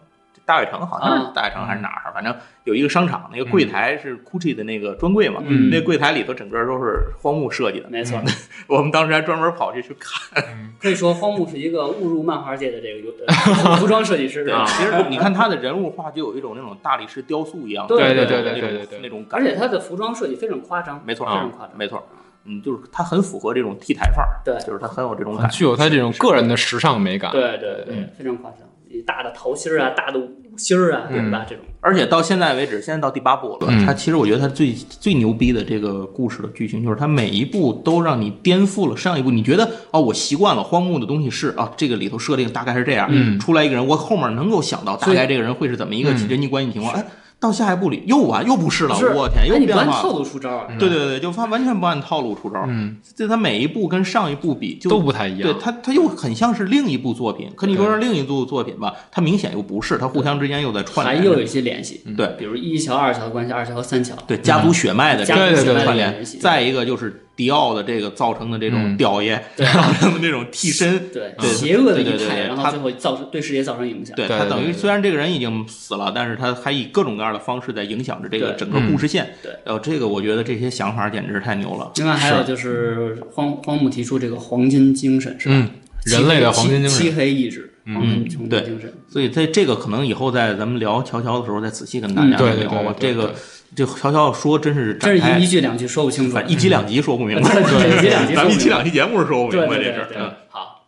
[0.45, 2.33] 大悦城，好像是大悦城还是哪儿，反正。
[2.65, 7.89] 有一个商场，那个柜台是 GUCCI 的那个专柜嘛，那柜台里头整个都是荒木设计的。
[7.89, 8.17] 没错，
[8.69, 10.41] 我们当时还专门跑去去看。
[10.79, 13.11] 可以说荒木是一个误入漫画界的这个
[13.75, 14.45] 服装设计师。
[14.45, 17.85] 对，其实你看他的人物画，就有一种那种大理石雕塑一样。
[17.85, 19.41] 对对对对对对，那种感。
[19.41, 21.03] 而且他的服装设计非常夸张。
[21.05, 21.77] 没错，非常夸张。
[21.77, 22.01] 没错，
[22.45, 24.39] 嗯，就是他很符合这种 T 台范儿。
[24.45, 27.29] 对，就是他很有这种感，具有他这种个人的时尚美感。
[27.33, 28.59] 对对对，非常夸张。
[29.01, 31.45] 大的桃心儿啊，大的五心儿啊，对吧？
[31.49, 33.67] 这种，而且到现在为止，现在到第八部了。
[33.85, 39.31] 它其实我觉得它最最牛逼的这个故事的剧情，就是它每一部都让你颠覆了上一部。
[39.31, 46.93] 你觉得哦，我习惯了荒木的东西是啊，这个里头设定大概是这样，出来一个人，我后面能够想到大概这个人会是怎么一个人际关系情况。
[46.93, 47.05] 哎。
[47.43, 50.01] 到下一步里又完又不是了，我天，又变化。
[50.01, 50.67] 套路出招啊！
[50.79, 52.63] 对对对，就他完全不按套路出招。
[52.67, 55.41] 嗯，就他每一步跟上一部比就都不太一样。
[55.41, 57.51] 对他，他又很像是另一部作品。
[57.57, 62.01] 可你说是另一部作品吧，他明显又不是，他互相之间又在串联，还又有一些联系。
[62.15, 64.15] 对，比如一桥、二桥的关系，二桥和三桥。
[64.25, 66.23] 对，家族血脉的家族血脉串联。
[66.39, 67.22] 再一个就是。
[67.35, 74.15] 迪奥的这个造成的这种屌爷，造成的这种替身，对邪恶的一派，然后最后造成对世界造成影响。
[74.15, 79.33] 对他等于虽然这个人已经死了，但是他还以各种各样的方式在影响着这个整个故事线。
[79.41, 81.91] 对，呃，这个我觉得这些想法简直太牛了。
[81.95, 85.69] 另外还有就是荒荒木提出这个黄金精神是吧？
[86.05, 88.65] 人类的黄金精神，漆黑意志，嗯，对，
[89.09, 92.95] 所以在这个可能以后在咱们聊乔乔的时候再仔细跟大家聊吧。
[92.99, 93.33] 这个。
[93.75, 97.49] 这乔乔说，真是真是一句两句说不清楚， 一集两集说不明白。
[97.59, 100.09] 一集两集，咱们一集两集节目是说不明白这事。
[100.15, 100.85] 嗯，好，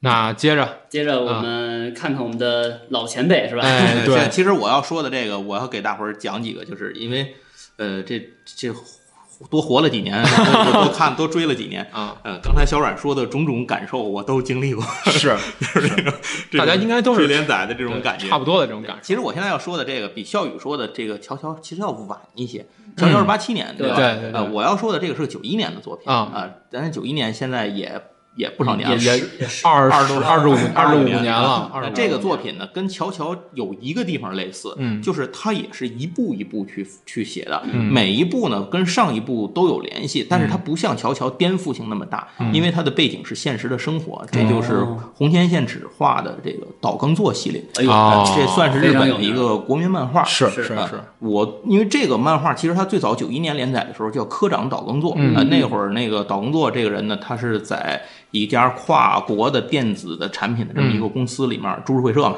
[0.00, 3.62] 那接着接着我们看看我们的老前辈是吧？
[3.62, 7.36] 哎，对，其实我要说的这个，我要给大伙儿讲几个，就是因为
[7.76, 8.74] 呃，这这。
[9.50, 10.22] 多活了几年，
[10.72, 12.16] 多看多追了几年啊。
[12.24, 14.84] 嗯，刚才小阮说的种种感受，我都经历过。
[15.06, 16.12] 是， 就是这个，
[16.58, 19.02] 大家应该都是连载的这种感觉，差不多的这种感觉。
[19.02, 22.66] 其实我现在要说的这个，比笑宇说的这个乔乔其实要晚一些。
[22.96, 23.96] 乔乔是八七年，对吧？
[23.96, 24.32] 对对。
[24.32, 28.00] 呃，我要说的这个是九一年的作品啊啊，咱九一年现在也。
[28.38, 29.20] 也不少年了，也
[29.64, 30.14] 二二二十
[30.46, 31.68] 五二十五年了。
[31.82, 47.90] 那这个作品呢，跟乔乔有一个地方类似，嗯，就是它也是一步一步去去写的，每一步呢跟上一步都有联系，但是它不像乔乔颠覆性那么大，因为它的背景是现实的生活，这就是红天线纸画的这个岛耕作系列，哎呦，
[48.36, 50.76] 这算是日本的一个国民漫画，是是是。
[51.18, 58.00] 我因为这个漫画其实它最早九一年连载的时候叫科长岛耕作，啊，那会儿那个岛耕作这个人呢，他是在。
[58.30, 62.36] 一家跨国的电子的产品的这么一个公司里面，株式会社嘛，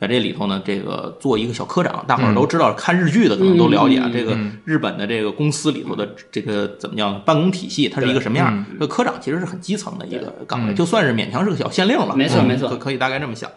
[0.00, 4.10] 在这里头呢，这个做一个小科长，大伙儿都知道，看日剧的可能都了解啊。
[4.12, 8.64] 这个日本的这个公司里头的这个怎么样办公体系，它是一个什么样？
[8.78, 13.50] 这科长其实是很基层的一个岗位，就算是勉强是个小县令吧，没错没错，可可以大概这么想。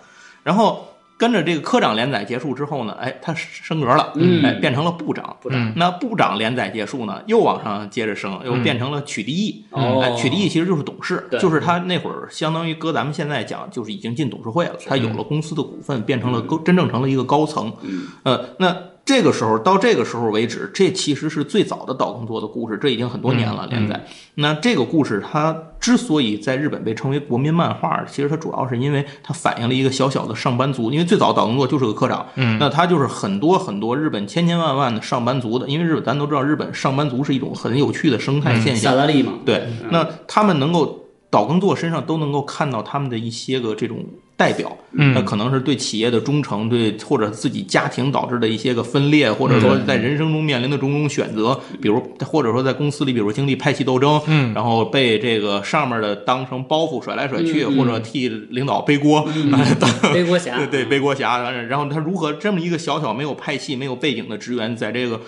[0.44, 0.88] 然后。
[1.18, 5.36] 跟着这个科长连载结束之后呢，哎，他升格了，哎，变成了部长。
[5.42, 9.66] 部长，那部长连载结束呢，又往上接着升，又变成了曲迪义。
[9.72, 17.74] 哎，曲迪义其实就是董事，就是他那会儿相当于搁咱们现在讲，就是已经进董事会了，他有了公司的股份，变成了高，真正成了一个高层。
[17.82, 18.76] 嗯，呃，那。
[19.08, 24.06] 这个时候到这个时候为止，这其实是最早的岛耕作的故事，这已经很多年了连载。
[24.36, 30.92] 那这个故事它之所以在日本被称为国民漫画，其实它主要是因为它反映了一个小小的上班族。
[30.92, 35.66] 因为最早岛耕作就是个科长，嗯，那他就是很多很多日本千千万万的上班族的。
[35.70, 38.92] 因为日本咱都知道，日本上班族是一种很有趣的生态现象。
[38.92, 44.04] 萨拉利嘛，对，那他们能够岛耕作身上都能够看到他们的一些个这种。
[44.38, 59.28] 代表，那可能是对企业的忠诚，对或者自己家庭导致的一些个分裂，或者说在人生中面临的种种选择，比如或者说在公司里，比如经历派系斗争，嗯，然后被这个上面的当成包袱甩来甩去，或者替领导背锅，
[60.14, 65.20] 背锅侠， 对对，背锅侠，然后他如何这么一个小小没有派系、没有背景的职员，在这个。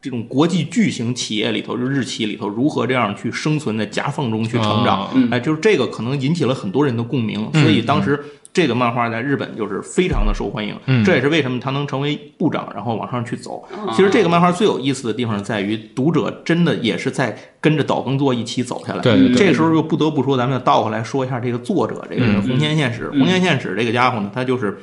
[0.00, 5.10] 这种国际巨型企业里头，就日企里头，如何这样去生存在夹缝中去成长？
[5.28, 10.76] 哎，就是这个可能引起了很多人的共鸣，所以当时这个漫画在日本就是非常的受欢迎。
[11.04, 13.66] 这也是为什么他能成为部长，然后往上去走。
[13.94, 19.00] 其实这个漫画最有意思的地方在于，读者真的也是在跟着岛耕作一起走下来。
[19.00, 23.10] 对，这个时候又不得不说，咱们要倒回来说一下这个作者，这个人红田宪史。
[23.10, 24.78] 红田宪史这个家伙呢，他就是。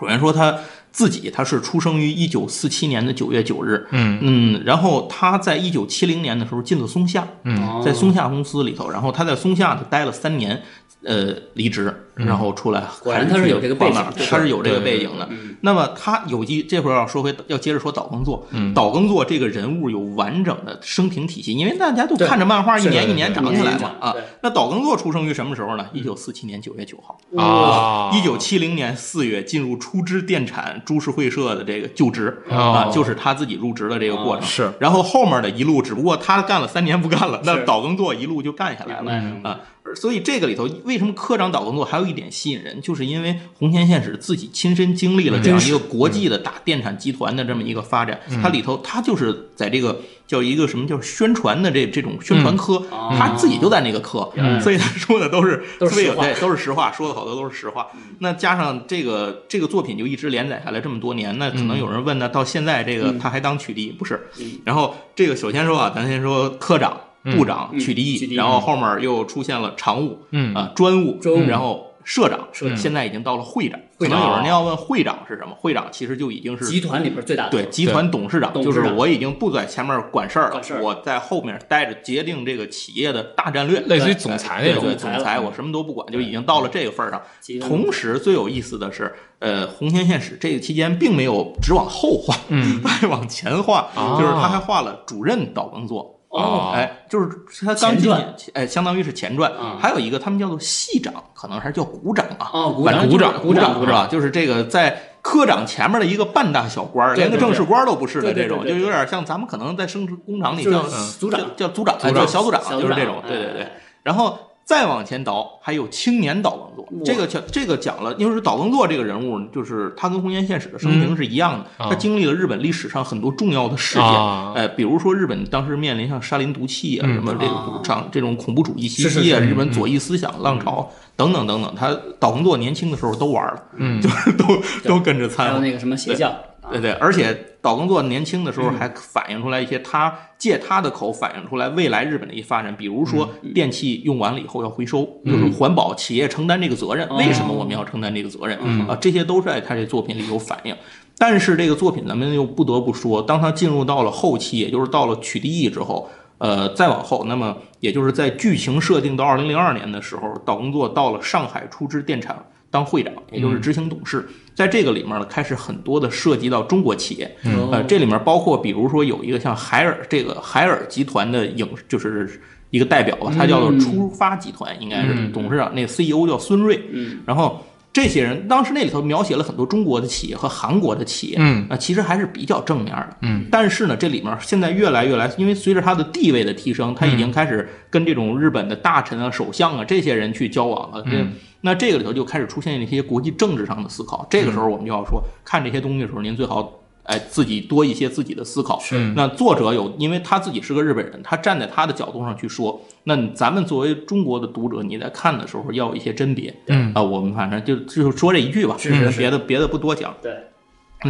[0.00, 0.58] 首先说他
[0.90, 10.62] 自己，他是出生于一九四七年的九月九日，嗯嗯，然后他在一九七零年的时候进了松下，哦在松下公司里头，然后他在松下呢待了三年，
[11.04, 11.94] 呃，离职，
[12.26, 15.26] 然后出来，果然他是有这个背景对，他是有这个背景的。
[15.30, 24.14] 嗯那么他有机这会儿要说回要接着说岛耕作，嗯岛耕作这个人物有完整的生平体系，因为大家都看着漫画一年一年长起来嘛啊。
[24.42, 25.86] 那岛耕作出生于什么时候呢？
[25.92, 27.18] 一九四七年九月九号。
[27.36, 34.46] 啊，一九七零年四月进入出支电产株式会社的这个就职、哦啊，就是他自己入职的这个过程。
[34.46, 39.12] 是然后后面的一路，只不过他干了三年不干了，那是岛耕作一路就干下来了。
[39.42, 39.60] 啊，
[39.94, 56.26] 所以这个里头为什么科长岛耕作还有一点吸引人，就是因为红田宪史自己亲身经历了这样一个国际的大电产集团的这么一个发展，它里头他就是在这个叫一个什么叫宣传的这这种宣传科，哦他自己就在那个科，所以他说的都是都是实话。
[56.40, 57.86] 都是实话，说的好多都是实话。
[58.18, 63.18] 那加上这个这个作品就一直连载下来这么多年，那可能有人问呢，到现在这个嗯。
[63.18, 63.92] 他还当取缔？
[63.92, 64.28] 不是。
[64.38, 64.58] 嗯？
[64.64, 66.98] 然后这个首先说啊，咱先说科长、
[67.36, 68.18] 部长、嗯取取缔。
[68.18, 70.54] 缔，然后后面又出现了常务嗯。
[70.54, 73.78] 啊、专务，然后社长，社长现在已经到了会长。
[73.96, 75.54] 可会长能有人要问会长是什么？
[75.54, 87.22] 会长其实就已经是集团里边最大的对集团董事长，就是我已经不在前面管事儿了我在后面带着决定这个企业的大战略，类似于总裁那种总裁我什么都不管，就已经到了这个份儿上。
[87.60, 96.19] 同时，最有意思的是，呃，红田宪史这个期间并没有只往后画，嗯，再 往前画，啊就是他还画了主任导工作。
[96.30, 97.28] 哦哎，就是
[97.66, 98.12] 他刚进
[98.54, 99.50] 哎，相当于是前传。
[99.52, 102.48] 啊还有一个他们叫做系长，可能还是叫股长啊。
[102.52, 103.18] 哦股长股
[103.52, 104.06] 长股是吧？
[104.10, 110.82] 就是这个在科长前面的一个半大小官连个正式官儿都不是的这种，就有点像咱们可能在生工厂里叫
[111.18, 113.22] 组长叫叫组长，哎叫小组长，就是这种。
[113.26, 113.72] 对对对哎。
[114.02, 114.38] 然后
[114.70, 121.90] 再往前倒，还有青年岛耕作，这个讲这个讲了，因为是岛耕作这个人物，就是他跟红岩现史的生平是一样的，啊。
[121.90, 124.52] 他经历了日本历史上很多重要的事件，啊。
[124.54, 127.78] 哎，比如说日本当时面临像沙林毒气啊，嗯什么这啊。
[127.78, 134.00] 个上这种恐怖主义袭击啊，日本左翼思想浪潮等等等等，他岛耕作年轻的时候都玩了，嗯。
[134.00, 134.44] 就是都
[134.84, 135.54] 都跟着参与。
[135.54, 136.38] 有那个什么邪教，啊
[136.70, 147.06] 对对，而且岛耕作年轻的时候还反映出来一些，他借他的口反映出来未来日本的一些发展，比如说电器用完了以后要回收，就是环保企业承担这个责任。
[147.08, 148.58] 哦为什么我们要承担这个责任？
[148.62, 150.74] 嗯啊，这些都是在他这作品里有反映。
[151.18, 164.26] 但是这个作品咱们又不得不说，当他进入到了后期，也就是到了取缔役之后，呃，再往后，那么也就是在剧情设定到二零零二年的时候，岛耕作到了上海出资电产当会长，也就是执行董事。
[164.54, 175.32] 在这个里面呢，开始很多的涉及到中国企业，哦呃，这里面包括比如说有一个像海尔这个海尔集团的影，就是一个代表吧，他叫做出发集团，应该是嗯。
[175.32, 177.18] 董事长，那个 CEO 叫孙瑞，嗯。
[177.26, 177.64] 然后。
[177.92, 181.66] 这些人当时那里头描写了很多中国的企业和韩国的企业，嗯。
[181.68, 183.44] 啊，其实还是比较正面的，嗯。
[183.50, 191.02] 但是呢，这里面现在越来越来，因为随着他的地位的提升，他已经开始跟这种日本的大臣啊、首相啊这些人去交往了。
[191.06, 194.26] 嗯那这个里头就开始出现一些国际政治上的思考。
[194.30, 198.78] 这个时候我们就要说，看这些东西的时候，您最好哎自己多一些自己的思考。
[198.80, 206.54] 是那作者有，因为他自己是个日本人，他站在他的角度上去说，那咱们作为中国的读者，你在看的时候要有一些甄别。
[206.68, 210.14] 嗯啊，我们反正就就说这一句吧，是是是别的别的不多讲。
[210.22, 210.32] 对，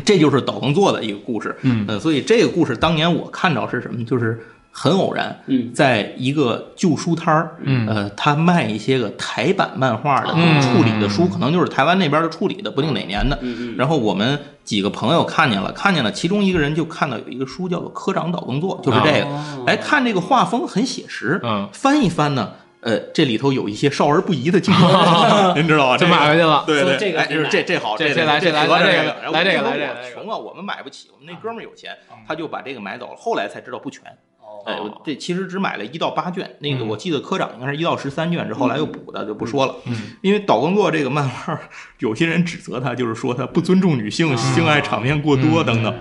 [0.04, 1.56] 这就是岛耕作的一个故事。
[1.62, 4.40] 嗯呃，所以这个故事当年我看到是什么，就是
[4.72, 13.38] 很偶然，嗯在一个旧书摊儿，嗯呃，他卖一些个台版漫画的嗯处理的书，可能就是台湾那边的处理的，不定哪年的。
[13.76, 19.26] 然后我们几个朋友看见了，看见了，其中一个人就看到有一个书叫做《科长岛耕作》，就是这个。
[19.26, 22.52] 哦哎，看这个画风很写实，嗯翻一翻呢。
[22.82, 24.88] 呃，这里头有一些少儿不宜的镜头，
[25.54, 25.98] 您知道吧？
[25.98, 31.94] 就这个买回去了对对，说这个哎，就是这这好，这这来这来这来这个个来这个我来这个穷啊，我们买不起，我们那哥们儿有钱，
[32.26, 33.12] 他就把这个买走了。
[33.18, 34.16] 后来才知道不全，哦
[34.66, 36.88] 哎，我这其实只买了一到八卷，那个嗯。
[36.88, 39.74] 我记得科长应该是一到十三卷，之后来又补的，就不说了。
[39.86, 39.94] 嗯。
[40.22, 41.60] 因为岛耕作这个漫画，
[41.98, 45.94] 有些人指责他，就是说他不尊重女性，性爱场面过多等等。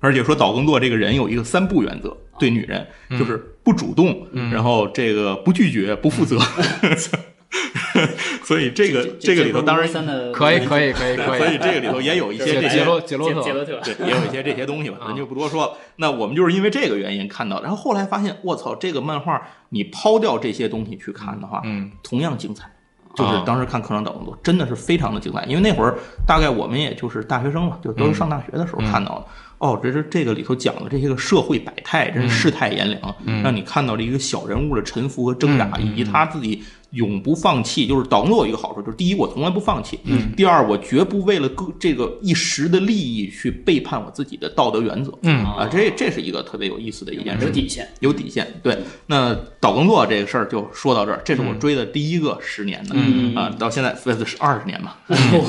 [0.00, 2.86] 而且说岛耕作这个人有一个三不原则，对女人
[3.18, 6.38] 就是不主动，然后这个不拒绝，不负责。
[8.44, 9.88] 所以这个这个里头当然，
[10.32, 13.80] 可以可以可以可以，所以这个里头也有一些这些杰罗特，杰杰罗特。
[13.82, 15.06] 对，也有一些这些东西吧，啊。
[15.08, 15.72] 咱就不多说了。
[15.96, 19.40] 那我们就是因为这个原因看到，然后后来发现，我操，这个漫画
[19.70, 21.90] 你抛掉这些东西去看的话，嗯。
[22.02, 22.70] 同样精彩。
[23.14, 23.44] 就是啊。
[23.46, 25.96] 当时看《科长岛工作》真的是非常的精彩，因为那会儿
[26.26, 29.26] 大概我们也就是大学生嘛，就都是上大学的时候看到的。
[29.64, 45.10] 哦，这是这个里头讲的这些个社会百态，真是世态炎凉，让你看到了一个小人物的沉浮和挣扎，以及他自己永不放弃，就是导工作有一个好处，就是第一，我从来不放弃；嗯，第二，我绝不为了个这个一时的利益去背叛我自己的道德原则。
[45.22, 47.88] 嗯啊，这这是一个特别有意思的一件事，有底线。
[48.00, 48.46] 有底线。
[48.62, 54.92] 对，那导工作这个事儿就说到这儿，这是我追的第一个十年的，嗯啊，到现在这是二十年嘛，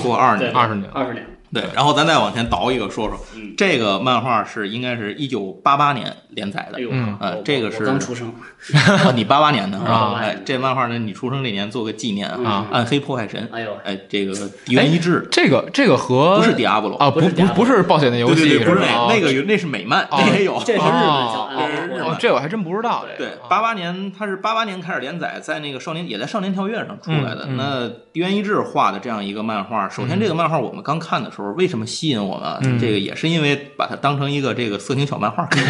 [0.02, 1.28] 过二十年，二十年二十年。
[1.56, 3.54] 对，然后咱再往前倒一个说说，嗯。
[3.58, 6.78] 这个漫画是应该是一九八八年连载的。
[6.78, 8.28] 哎，呃这个是刚出生，
[8.74, 9.92] 啊你八八年的是吧？
[9.92, 14.34] 啊哎，这漫画呢，你出生那年做个纪念啊暗黑破坏神，哎呦，哎，这个
[14.66, 20.62] 敌元一致这个这个和不是 Diablo 啊，不不是不 Diablo 不是暴雪的游戏，对对对，不是吧那那个那是美漫，也有。
[20.66, 23.06] 这是日本这我还真不知道。
[23.18, 27.46] 对个，八八年他是八八年开始连载，在那个少年也在少年跳跃上出来的。
[27.48, 27.58] 嗯嗯。
[27.58, 35.64] 那狄元一志画的这样一个漫画，首先这个漫画我们刚看的时候，为什么吸引我们这个也是因为把它当成一个这个色情小漫画看，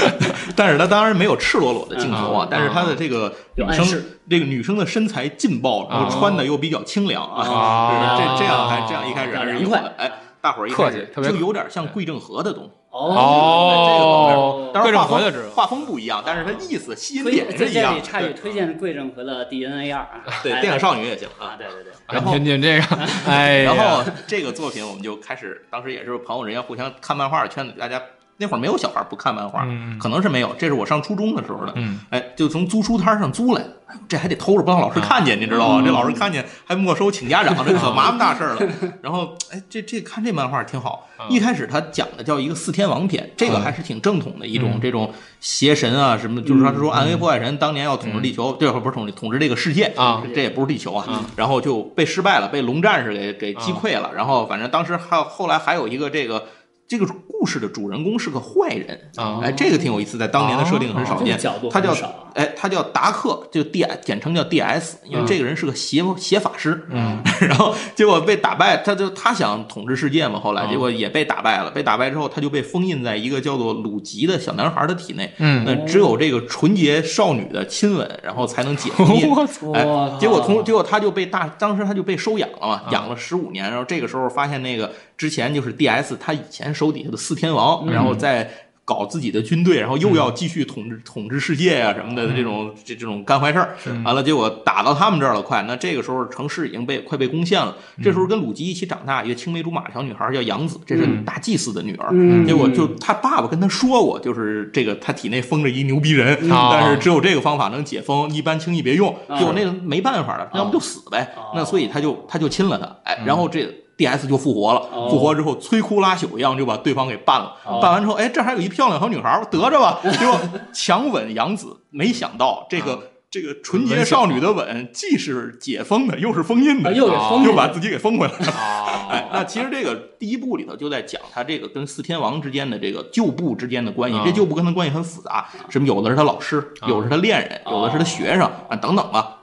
[0.54, 8.16] 但是它当然没有赤裸裸的镜头啊嗯，但是它的这个女生这个女生的身材劲爆，然后穿的又比较清凉啊，啊。
[8.38, 10.12] 这这样还这样一开始还是有凉的，哎。
[10.40, 17.94] 大伙儿一客开始气就有点像桂正和的东西，哦当然画风桂正和的知道画风不一样，但是它意思吸引推点是一样。
[17.94, 18.02] 在这里。
[18.02, 18.40] 插一句，对。
[18.40, 20.60] 推荐贵正和的 DNA 二啊，对，哎。
[20.60, 21.56] 电影少女也行啊，啊。
[21.58, 22.84] 对对对，然后您您这个，
[23.26, 28.00] 哎呀，然后这个作品我们就开始，当时也是朋友人家互相看漫画的圈子，大家
[28.36, 32.00] 那会儿没有小孩不看漫画，嗯可能是没有，这是我上初中的时候的，嗯。
[32.10, 33.70] 哎，就从租书摊上租来，的
[34.08, 35.82] 这还得偷着不让老师看见，你知道吗？
[35.84, 38.60] 这老师看见还没收请家长，这可麻烦大事儿了。
[39.02, 41.08] 然后，哎，这这看这漫画挺好。
[41.28, 44.80] 一开始他讲的叫一个四天王篇，这个还是挺正统的一种嗯。
[44.80, 49.84] 这种邪神啊什么，就是他说暗黑破坏神当年要统治地球，这会儿不是统治统治这个世界。
[49.96, 54.10] 啊，这也不是地球啊，然后就被失败了，被龙战士给给击溃了。
[54.12, 56.44] 然后反正当时还有后来还有一个这个。
[56.86, 61.26] 这个故事的主人公是个坏人，啊哎，这个挺有意思，在当年的设定很少见。
[61.26, 61.68] 这个角度。
[61.68, 61.94] 他叫
[62.34, 66.86] 哎，他叫达克，就 D 简称叫 DS，因为这个人是个邪邪法师。
[66.90, 71.70] 嗯， 然后结果被打败，他就他想统治世界嘛，后来嗯结果也被打败了。
[71.70, 75.32] 被打败之后，他就被封印在一个叫做鲁吉的小男孩的体内。
[75.38, 79.28] 嗯那只有这个纯洁少女的亲吻，然后才能解封印。
[79.28, 79.84] 我操，哎，
[80.18, 86.16] 结果从结果他就被大，当时他就被收养了嘛，啊养了十五年，然后这个时候发现那个之前就是 D.S.
[86.20, 88.50] 他以前手底下的四天王，然后在
[88.84, 93.74] 搞自己的军队，然后又要继续统治统治世界啊什么的这种这这种干坏事儿，
[94.04, 102.46] 完了结果打到他们这儿了，快，那这个时候城市已经被快被攻陷了，这时候跟鲁吉一起长大一个青梅竹马的小女孩叫杨子，这是大祭司的女儿，嗯。
[102.46, 109.14] 结果就他爸爸跟他说过，就是这个他体内封着一牛逼人，哦但是只有这个方法能解封，一般轻易别用。
[109.28, 111.34] 啊结果那个没办法了，要不就死呗。
[111.54, 113.66] 那所以他就他就亲了他，哎，然后这
[113.96, 117.56] D.S 就复活了，哦复活之后摧枯拉朽一样就把对方给办了。
[117.80, 120.38] 办完之后，哎，这还有一漂亮小女孩，得着吧， 结果
[120.72, 123.10] 强吻杨子，没想到这个。
[123.34, 128.46] 这个纯洁少女的吻，既是解封的，又是封印的，啊又给封又把自己给封回来了。
[128.54, 139.38] 啊哎，那其实这个第一部里头就在讲他这个跟四天王之间的这个旧部之间的关系，啊这旧部跟他关系很复杂，什么有的是他老师，有的是他恋人，有的是他学生啊等等吧。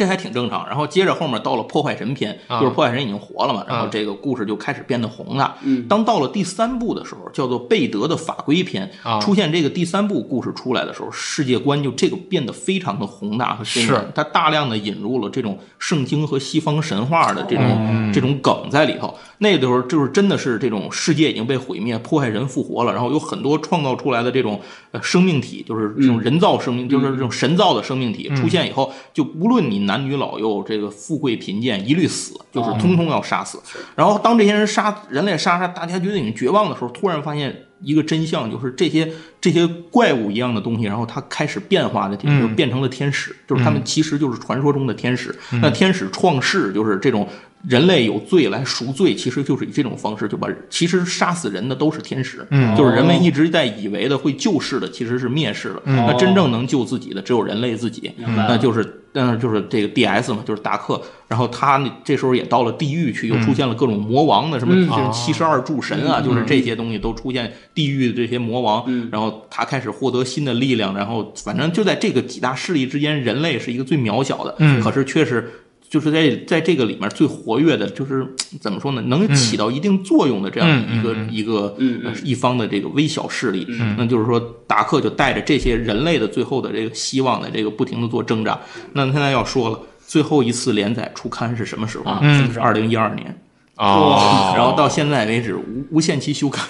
[0.00, 5.54] 这还挺正常，然后接着后面到了破坏神篇，啊就是破坏神已经活了嘛，然后啊这个故事就开始变得宏大。
[5.62, 14.08] 嗯当到了第三部的时候，叫做贝德的法规篇，啊出现这个第三部故事出来的时候，世界观就这个变得非常的宏大和深远是。
[14.14, 19.14] 它大量的引入了这种圣经和西方神话的这种、嗯这种梗在里头。
[19.38, 24.58] 那个时候就是真的是这种世界已经被毁灭，破坏神复活了，然后有很多创造出来的这种
[24.92, 33.58] 呃生命体，就是这种人造生命，就是这种神造的生命体出现以后，就无论你男女老幼，这个富贵贫贱，一律死，就是通通要杀死。
[33.96, 39.10] 然后当这些人杀人类杀杀，大家觉得已经绝望的时候，突然发现一个真相，就是这些
[39.40, 45.36] 这些怪物一样的东西，然后它开始变化的，嗯就变成了天使，就是他们其实就是传说中的天使。
[45.60, 47.26] 那天使创世就是这种。
[47.68, 52.74] 人类有罪来赎罪，其实就是以这种方式就把其实杀死人的都是天使，嗯。
[52.74, 74.80] 就是人们一直在以为的会救世的其实是灭世的，那真正能救自己的只有人类自己，那就是但是就是这个 D.S 嘛，就是达克，然后他那这时候也到了地狱去，又出现了各种魔王的什么七十二柱神啊，就是这些东西都出现地狱的这些魔王，然后他开始获得新的力量，然后反正就在这个几大势力之间，人类是一个最渺小的，嗯。
[74.80, 75.52] 可是却是。
[75.90, 78.26] 就是在在这个里面最活跃的，就是
[78.60, 81.26] 怎么说呢，能起到一定作用的这样一个、嗯嗯。
[81.26, 83.66] 嗯一个、嗯呃一方的这个微小势力，
[83.96, 88.60] 那就是说达克就带着这些人类的最后的这个希望的这个不停的做挣扎。
[88.92, 92.10] 那现在要说了，最后一次连载出刊是什么时候呢？
[92.10, 92.60] 啊，是不是？
[92.60, 93.42] 二零一二年，
[93.76, 96.64] 哦，然后到现在为止无无限期休刊，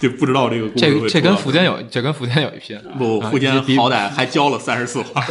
[0.00, 5.22] 就不知道这个故事这跟福建有这跟福建有一拼，不，啊福建好歹还交了三十四话，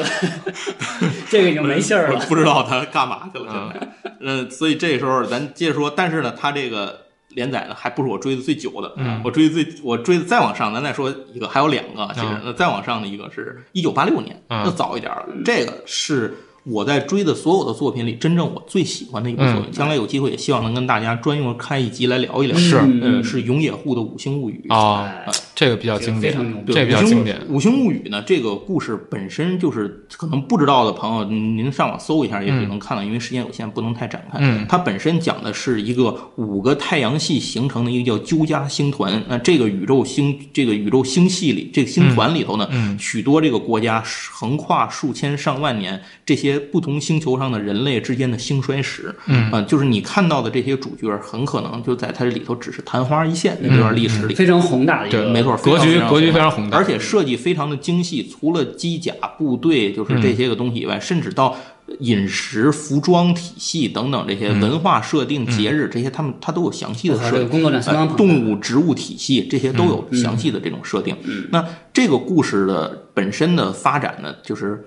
[1.27, 2.19] 这个已经没信儿了。
[2.29, 3.51] 不知道他干嘛去了。
[3.51, 8.93] 啊现在，嗯，所以这时候咱接着说，但是呢，他这个连载呢，还不是我追的最久的。
[8.97, 15.25] 嗯我追的最我追的再往上，咱再说一个，还有两个，其实啊那再往上的一个是一九八六年，啊要早一点了。
[15.43, 16.37] 这个是。
[16.63, 22.57] 我在追的所有的作品里，真正我最喜欢的一部作品，将来有机会也希望能跟大家专用开一集来聊一聊。
[22.57, 27.37] 是呃，是永野户的《五星物语》啊哎，这个比较经典这个非常牛，对这比较经典。
[27.49, 34.39] 五星物语呢，这个故事本身就是可能不知道的朋友，您您上网搜一下，也许能看到，因为时间有限，不能太展开。
[34.41, 39.21] 嗯它本身讲的是一个五个太阳系形成的一个叫鸠加星团。
[39.27, 44.01] 那这个宇宙星，这个宇宙星系里，这个星团里头呢，嗯许多这个国家
[44.31, 49.13] 横跨数千上万年，这些不同星球上的人类之间的兴衰史。
[49.25, 54.33] 嗯啊就是你看到的这些主角，很可能就在它这里头只是昙花一现的这段历史里。
[54.33, 58.27] 非常宏大的一对个，没错，格局格局非常宏大而且设计非常的精细。
[58.29, 61.55] 除了机甲、部队，就是这些个东西以外，甚至到
[61.99, 67.31] 饮食、服装体系等等这些文化设定、节日这些，他们他都有详细的设定。
[67.31, 68.23] 这个工作量相当呃庞大。
[68.23, 71.15] 动物、植物体系这些都有详细的这种设定。
[71.51, 74.85] 那这个故事的本身的发展呢，就是。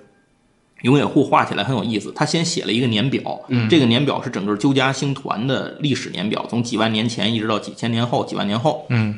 [0.83, 3.41] 永野户画起来很有意思，他先写了一个年表，
[3.71, 9.17] 这个年表是整个鸠家星团的历史年表，从几万年前一直到几千年后、几万年后，嗯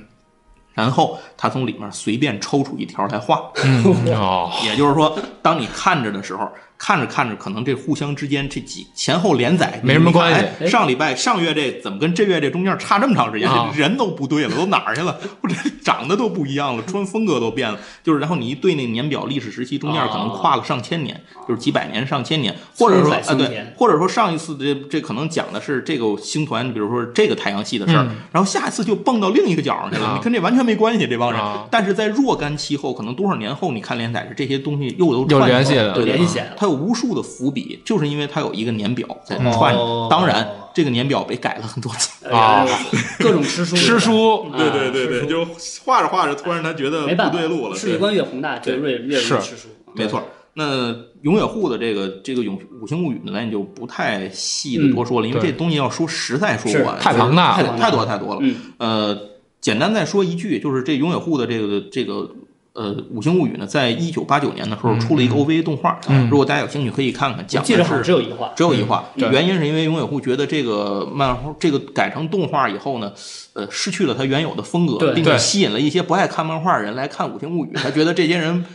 [0.75, 3.51] 然后他从里面随便抽出一条来画，
[4.65, 6.47] 也就是说，当你看着的时候，
[6.77, 13.49] 看着看着，可能这互相之间这几前后连载没什么关系哎上礼拜上月这怎么跟这月这中间差这么长时间？
[13.49, 15.19] 啊人都不对了，都哪儿去了？
[15.41, 17.79] 或者长得都不一样了，穿风格都变了。
[18.03, 21.19] 就是然后你一对那年表历史时期中间可能跨了上千年，
[21.49, 31.41] 就是几百年、上千年，或者说啊对，或者说上一次这这可能讲的是这个星团，比如说这个太阳系的事儿，嗯然后下一次就蹦到另一个角上去了，啊你跟这完全没关系，这帮人。
[31.41, 40.09] 啊但是在若干期后，可能多少年后，你看连载是，这些东西又都有串联系了联系起来了它有无数的伏笔，就是因为它有一个年表在哦串着。
[40.09, 42.27] 当然，这个年表被改了很多次。
[42.33, 42.65] 啊。
[42.65, 44.45] 哎各种吃书，吃书。
[44.51, 45.27] 啊对对对对，吃书。
[45.27, 45.47] 就
[45.85, 47.77] 画着画着，突然他觉得不对路了。
[47.77, 49.39] 世界观越宏大，就越越是。
[49.41, 49.69] 吃书。
[49.95, 50.23] 没错。
[50.55, 57.77] 那永野户的这个这个永五星物语呢，咱也就不太细的多说了，因为这东西要说实在说不完，太庞大了。
[57.77, 58.41] 太太多太多了。
[58.41, 58.57] 嗯。
[58.79, 59.19] 呃，
[59.61, 62.31] 简单再说一句，就是这永野户的这个这个
[62.75, 66.29] 呃《五星物语》呢，在一九八九年的时候出了一个 OVA 动画，嗯。
[66.29, 69.29] 如果大家有兴趣可以看看，我讲的是只有一话，只有一话，对。
[69.31, 73.13] 原因是因为永野户觉得这个漫画这个改成动画以后呢，
[73.55, 78.65] 呃，失去了它原有的风格，并且吸引了一些不爱看漫画的人来看《五星物语》，他觉得这些人。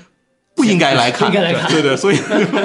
[0.56, 2.18] 不应该来看，不应该来看对对，所以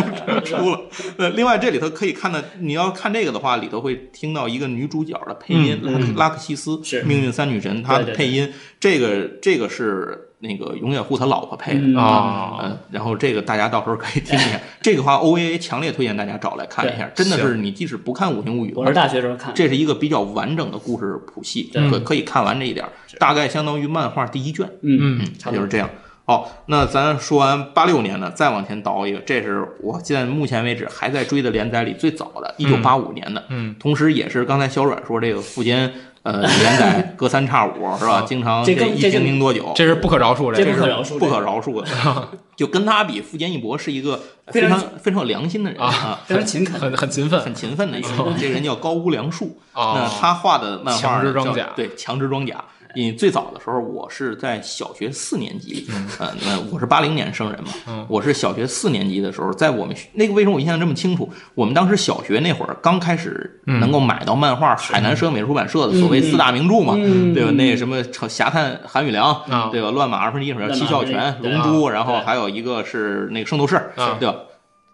[0.45, 0.81] 出了。
[1.17, 7.03] 呃，另外这里头可以看到，你要看这个的话，里头会听到一个女主角的配音，拉克拉克西斯是。
[7.03, 8.17] 命运三女神，她的对对对。
[8.17, 14.61] 配音，这个这个是那个永远护他老婆配的嗯啊嗯，然后这个大家到时候可以听一下。
[14.81, 24.67] 这个话 OVA 强烈推荐大家找来看一下，真的是你即使不看《五行物语》，我是大学时候看，这是一个比较完整的故事谱系，可可以看完这一点儿，大概相当于漫画第一卷。
[24.83, 25.89] 嗯嗯它就是这样。
[26.27, 35.93] 好，那咱说完八六年的，再往前倒一个，这是我现在目前为止还在追的连载里最早的，一九八五年的，嗯，同时也是刚才小阮说这个富坚
[36.25, 38.25] 呃连载隔三差五是吧？
[38.27, 39.73] 经常这更一停停多久？
[39.77, 41.89] 这是不可饶恕的这是不可饶恕，不可饶恕的，
[42.57, 44.19] 就跟他比，富坚义博是一个
[44.49, 48.37] 非 非常常非常有良心的人啊啊， 非常勤恳，很很勤奋很勤奋的一个人。
[48.39, 52.65] 这个人叫高屋良树，那啊，他画的漫画强制装甲叫对，强制装甲。
[52.95, 56.07] 因为最早的时候，我是在小学四年级，嗯，
[56.45, 61.29] 那我是八零年生人嘛，嗯我是小学四年级的时候，在我们那个为什么我印象这么清楚？
[61.55, 67.51] 我们当时小学那会儿刚开始能够买到漫画，海南省美术出版社的所谓四大名著嘛，嗯对吧？
[67.53, 69.89] 那什么《侠探韩雨良》啊对吧？
[69.91, 74.37] 《乱马二分之一》什么《七窍拳》《龙珠》，啊然后还有一个是那个《圣斗士》啊对吧？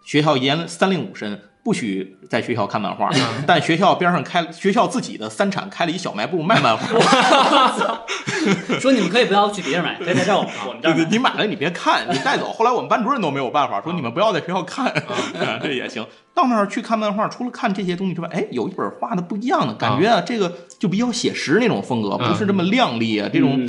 [0.03, 6.87] 学校严三令五申，不许在学校看漫画，嗯但学校边上开学校自己的三产开了一小卖部卖漫画。
[8.79, 11.07] 说你们可以不要去别人买，可以在这儿我们我们这对对，儿。
[11.11, 12.51] 你买了你别看，你带走。
[12.51, 14.87] 后来我们班主任都没有办法，说你们不要在学校看，
[15.37, 16.03] 啊这也行。
[16.33, 23.67] 到那儿去看漫画，除了看这些东西之外，哎，有一本画的不一样的感觉啊，这个就比较写实那种风格，不是这么亮丽啊，这种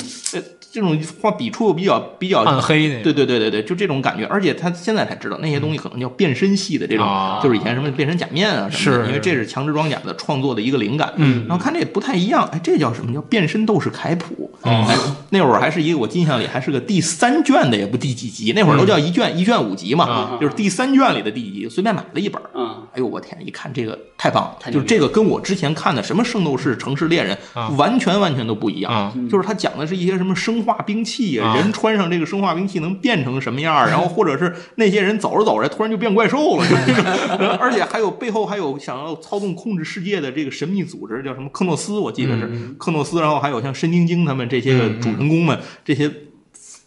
[0.72, 11.12] 这种画笔触又比较比较暗黑那个，对对对对对，就这种感觉，而且他现在才知道那些东西可能叫变身系的这种，啊就是以前什么变身假面啊什么的，是因为这是强制装甲的创作的一个灵感。
[11.16, 14.51] 嗯然后看这不太一样，哎，这叫什么叫变身斗士凯普？
[14.62, 14.97] 哦哎，
[15.30, 22.49] 那会儿还是一个我印象里还是个第三卷的，也不第几集，那会儿都叫一卷、一卷五集嘛，嗯就是第三卷里的第几集，随便买了一本儿。
[22.55, 28.93] 嗯，哎呦我天，一看这个太棒了，太就是这个跟我之前看的什么《圣斗士》《城市猎人啊》完全完全都不一样。
[28.93, 46.11] 啊就是他讲的是一些什么生化兵器啊人穿上这个生化兵器能变成什么样，然后或者是那些人走着走着突然就变怪兽了，就这种，而且还有背后还有想要操纵控制世界的这个神秘组织，叫什么克诺斯，我记得是嗯克诺斯，然后还有像申晶晶他们这些个主人公们，这些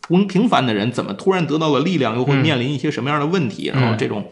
[0.08, 4.26] 平平凡的人怎么突然得到了力量，又会嗯面临一些什么样的问题，然后这种。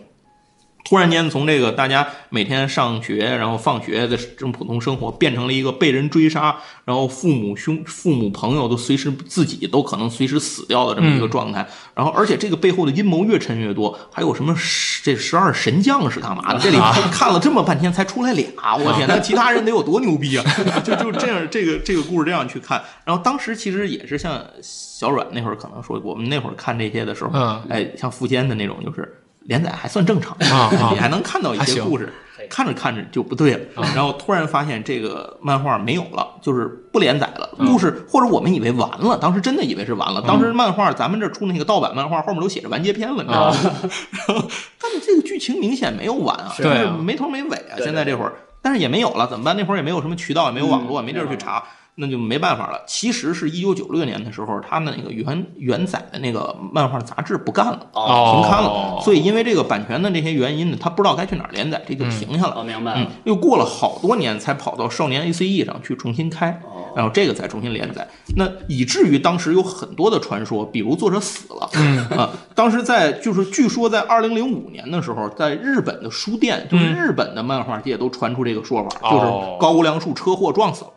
[0.94, 11.68] 突然间从这个大家每天上学，然后放学的这种普通生活，变成了一个被人追杀，然后父母兄、父母朋友都随时自己都可能随时死掉的这么一个状态。
[11.96, 16.60] 然后，而且这个背后的阴谋越沉越多，还有什么十这十二神将是干嘛的？
[16.60, 16.78] 这里
[17.12, 20.46] 看了这么半天才出来俩，我天，那 其他人得有多牛逼啊！
[20.86, 22.80] 就就这样，这个这个故事这样去看。
[23.04, 29.12] 然后当时其实也是像小阮那会儿可能说，我们那会儿看这些的时候，嗯哎，像富坚的那种就是。
[29.46, 32.12] 连载还算正常 你还能看到一些故事，
[32.50, 43.58] 看着看着就不对了，然后突然发现这个漫画没有了，就是不连载了，故事或者我们以为完了，当时真的以为是完了，当时漫画咱们这出那个盗版漫画后面都写着完结篇了，你知道吗？
[44.28, 44.48] 然后
[44.82, 49.56] 但是这个剧情明显没有完啊，是就是没头没尾啊，现在这会儿，但是也没有了，怎么办？
[49.58, 51.64] 那会儿也没有什么渠道，也没有网络，没地儿去查。
[51.96, 52.82] 那就没办法了。
[52.88, 59.02] 其实是一九九六年的时候，他们那个原原载的那个漫画杂志不干了，哦停刊哦了。
[59.04, 62.56] 所以因为这个版权的这些原因呢，他不知道该去哪儿连载，这就停下了。
[62.58, 68.08] 我，明白嗯。，又过了好多年才跑到少年 ACE 上去重新开，哦然后这个再重新连载。
[68.36, 80.90] 那以至于当时有很多的传说，比如作者死了，嗯啊，当时在就是据说在二零零五年的时候，在日本的书店，就是日本的漫画界都传出这个说法，哦就是高屋良树车祸撞死了。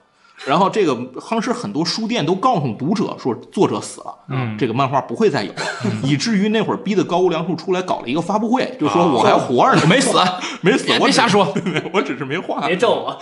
[0.44, 0.96] 然后这个
[1.30, 5.58] 当时很多书店都告诉读者说作者死了，嗯这个漫画不会再有了，
[6.04, 10.12] 以至于那会儿逼得高屋良树出来搞了一个发布会，就说我还活着呢 没死，
[10.60, 11.52] 没死，别我瞎说，
[11.92, 12.66] 我只是没画。
[12.66, 13.18] 别咒我，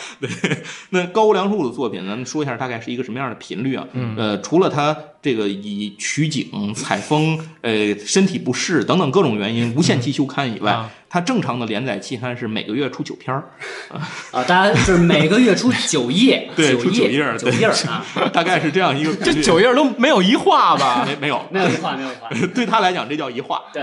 [0.91, 3.87] 那高屋良树的作品，咱们说一下大概是一个什么样的频率啊？
[3.93, 13.43] 嗯，呃，除了他这个以取景、采风、呃身体不适等等各种原因无限期休刊以外，啊他正常的连载期刊是每个月出九篇儿，
[14.33, 14.45] 啊！
[14.45, 18.05] 大家就是每个月出九页， 对出九九页九页儿啊，
[18.35, 21.07] 大概是这样一个这九页都没有一画吧？
[21.09, 23.63] 没没有没有一画，没有一画，对他来讲这叫一画。
[23.73, 23.83] 对，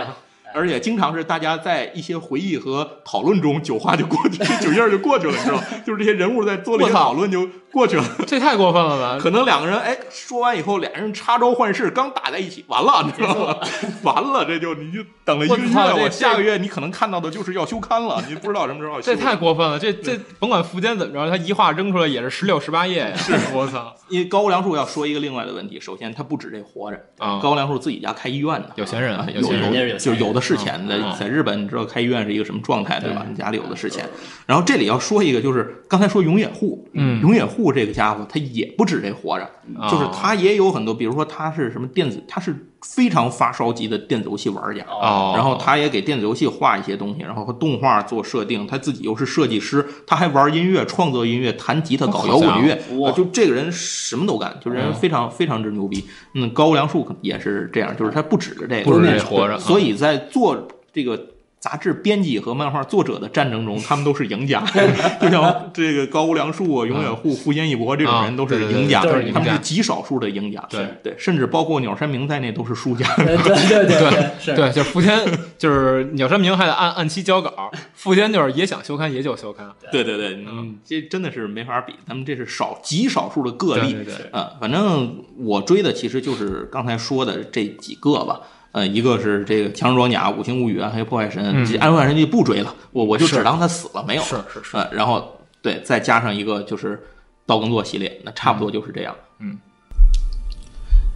[0.53, 5.63] 而且经常是大家在一些回忆和讨论中，九话就过去，九页儿就过去了，你知道吗？
[5.87, 8.03] 就是这些人物在做了一些讨论就过去了。
[8.27, 9.17] 这太过分了吧？
[9.21, 13.55] 可能两个人哎说完以后，俩人插招换式，刚打在一起，完了，你知道吗？
[14.03, 19.79] 完了，这就你就等了一个月，我下个月你可能看到的就是要休刊了，你不知道什么时候要休这太过分了！
[19.79, 23.15] 这这甭管苻坚怎么着，他一话扔出来也是十六十八页呀！
[23.15, 27.39] 是 我操因为高梁树要说一个另外的问题，首先他不止这活着，啊！
[27.41, 33.25] 高梁树自己家开医院的，有钱人啊，有钱人就有的是钱的嗯，在日本你知道开医院是一个什么状态对吧？
[33.29, 34.05] 你家里有的是钱。
[34.45, 39.43] 然后这里要说一个，就是刚才说永野户，嗯永野户这个家伙他也不止这活着，
[39.77, 44.81] 哦就是他也有很多，比如说他是什么电子，他是非常发烧级的电子游戏玩家。
[44.89, 56.05] 哦，然后他也给电子游戏画一些东西，然后和动画做设定，他自己又是设计师，他还玩音乐、创作音乐、弹吉他、搞摇滚乐，就这个人什么都干，就人非常非常之牛逼。
[56.35, 61.27] 嗯，高粱树可也是这样，就是他不止着这个，不止这活着所以在做这个。
[61.61, 64.65] 杂志编辑和漫画作者的战争中，他们都是赢家。
[65.21, 69.01] 就像这个高屋良树啊、永远护、富坚义博这种人都是赢家，
[69.31, 70.59] 他们是极少数的赢家。
[70.71, 73.05] 对对，甚至包括鸟山明在内都是输家。
[73.15, 83.93] 对对对对 是，对，就是苻坚，就是鸟山明还得按按期交稿，富坚就是也想休刊也就休刊，对对对，嗯，这真的是没法比，咱们这是少极少数的个例。
[83.93, 88.41] 对对对啊，反正我追的其实就是刚才说的这几个吧。
[88.71, 94.21] 呃，一个是这个《强人装甲》《五星物语》啊，还有《破坏神》嗯这暗破神》就不追了，我我就只当他死了，没有。
[94.23, 97.01] 是是是呃，然后对，再加上一个就是
[97.45, 99.13] 刀耕作系列，那差不多就是这样。
[99.39, 99.57] 嗯。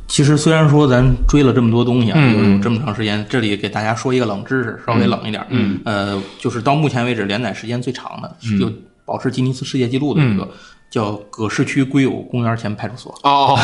[0.08, 5.44] 其实虽然说咱追了这么多东西啊，嗯有有这么长时间，这里给大家说一个冷知识，稍微冷一点。
[5.50, 8.72] 嗯，呃，就是到目前为止连载时间最长的，是就
[9.04, 10.48] 保持吉尼斯世界纪录的一个，
[10.90, 13.58] 叫葛市区归有公园前派出所， 哦，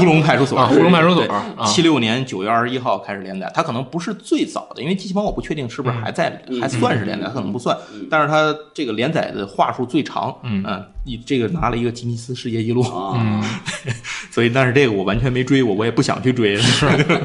[0.00, 0.58] 乌龙派出所。
[0.58, 1.26] 啊乌龙派出所
[1.64, 7.76] 七六年九月二十一号开始连载，它可能不是最早的，因为机器猫我不确定是不是还在，嗯还算是连载，它可能不算，
[8.10, 10.62] 但是它这个连载的话数最长，嗯
[11.06, 12.84] 你这个拿了一个吉尼斯世界纪录。
[13.14, 13.42] 嗯，
[14.30, 16.58] 所以但是这个我完全没追过，我也不想去追，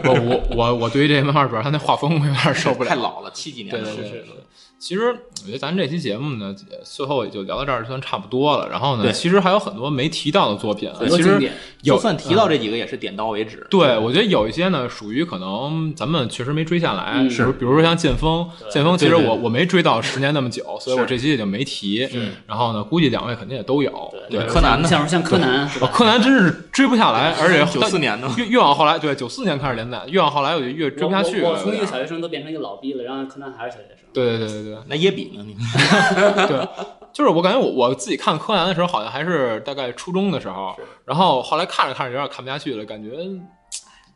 [0.06, 4.32] 我我我我对于这漫画主要他那画风我有点受不了，太老了，七几年的对对对是是
[4.78, 6.54] 其实我觉得咱这期节目呢，
[6.84, 8.70] 最后也就聊到这儿，算差不多了。
[8.70, 13.66] 然后呢，对其实还有很多没提到的作品啊，很多其实经典有就算提到这几个也是点到为止。
[13.70, 22.08] 对，我觉得有一些呢，属于可能咱们确实没追下来，嗯是，比如说像剑锋，剑锋其实我我没追到十年那么久，所以我这期也就没提。
[22.46, 24.14] 然后呢，估计两位肯定也都有。
[24.30, 25.88] 对柯南呢像像柯南是吧？
[25.88, 31.50] 哦柯南真是追不下来，而且 九四年的越越往后来，对，九四年开始连载，越往后来我就越追不下去了。
[31.50, 34.06] 我从一个小学生都变成一个老逼了，然后柯南还是小学生。
[34.14, 34.78] 对对对对对。
[34.88, 35.55] 那也比呢，你
[36.47, 36.68] 对，
[37.13, 43.09] 就是我感觉我我自己看柯南的时候，好像还是大概初中的时候，然后后来看着看着有点看不下去了，感觉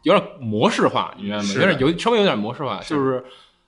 [0.04, 1.50] 有点模式化，你明白吗？
[1.56, 3.24] 有点有稍微有点模式化，就是。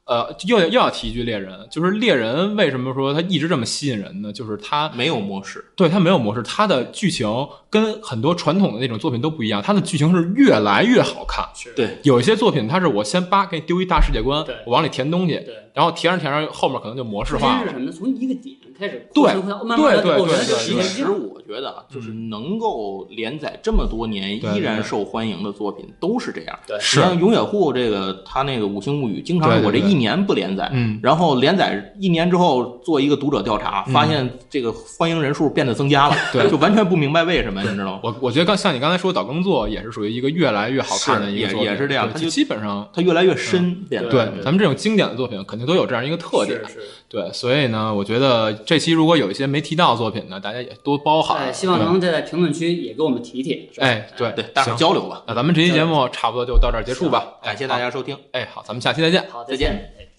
[0.05, 4.33] 呃，又又要提一句猎人，就是猎人为什么说他一直这么吸引人呢？
[4.33, 5.63] 就是他没有模式。
[5.75, 7.27] 对他没有模式，他的剧情
[7.69, 11.45] 跟很多传统的那种作品都不一样，他的剧情是越来越好看。
[11.75, 15.55] 对，有一些作品，它是我先扒给你丢一大世界观对，我往里填东西，对。
[15.73, 17.69] 然后填着填着，后面可能就模式化了是。
[17.71, 17.91] 什么呢？
[17.91, 26.59] 从一个点开始对扩散扩散慢慢地对对其实我觉得啊，就是能够连载这么多年依然受欢迎的作品都是这样。
[26.65, 37.99] 对像永野户这个，他那个《五星物语》，经常我这一年不连载，嗯然后连载一年之后做一个读者调查，发现这个欢迎人数变得增加了，对 就完全不明白为什么，你知道吗？
[38.03, 46.59] 我我觉得刚像你刚才说岛耕作也是属于一个越来越好看的也一个作品，也是这样它就基本上它越来越深，变得对咱们这种经典的作品肯定都有这样一个特点。
[47.07, 53.69] 对，所以呢，我觉得这期如果有一些没提到的作品呢，大家也多包涵，哎，希望对能在评论区也给我们提提？
[53.79, 55.25] 哎对对，大伙交流吧。
[55.27, 58.17] 那咱们这期节目差不多就到这儿结束吧，感谢大家收听。
[58.31, 59.27] 哎，好，咱们下期再见。
[59.29, 59.93] 好，再见见。
[59.99, 60.10] 哎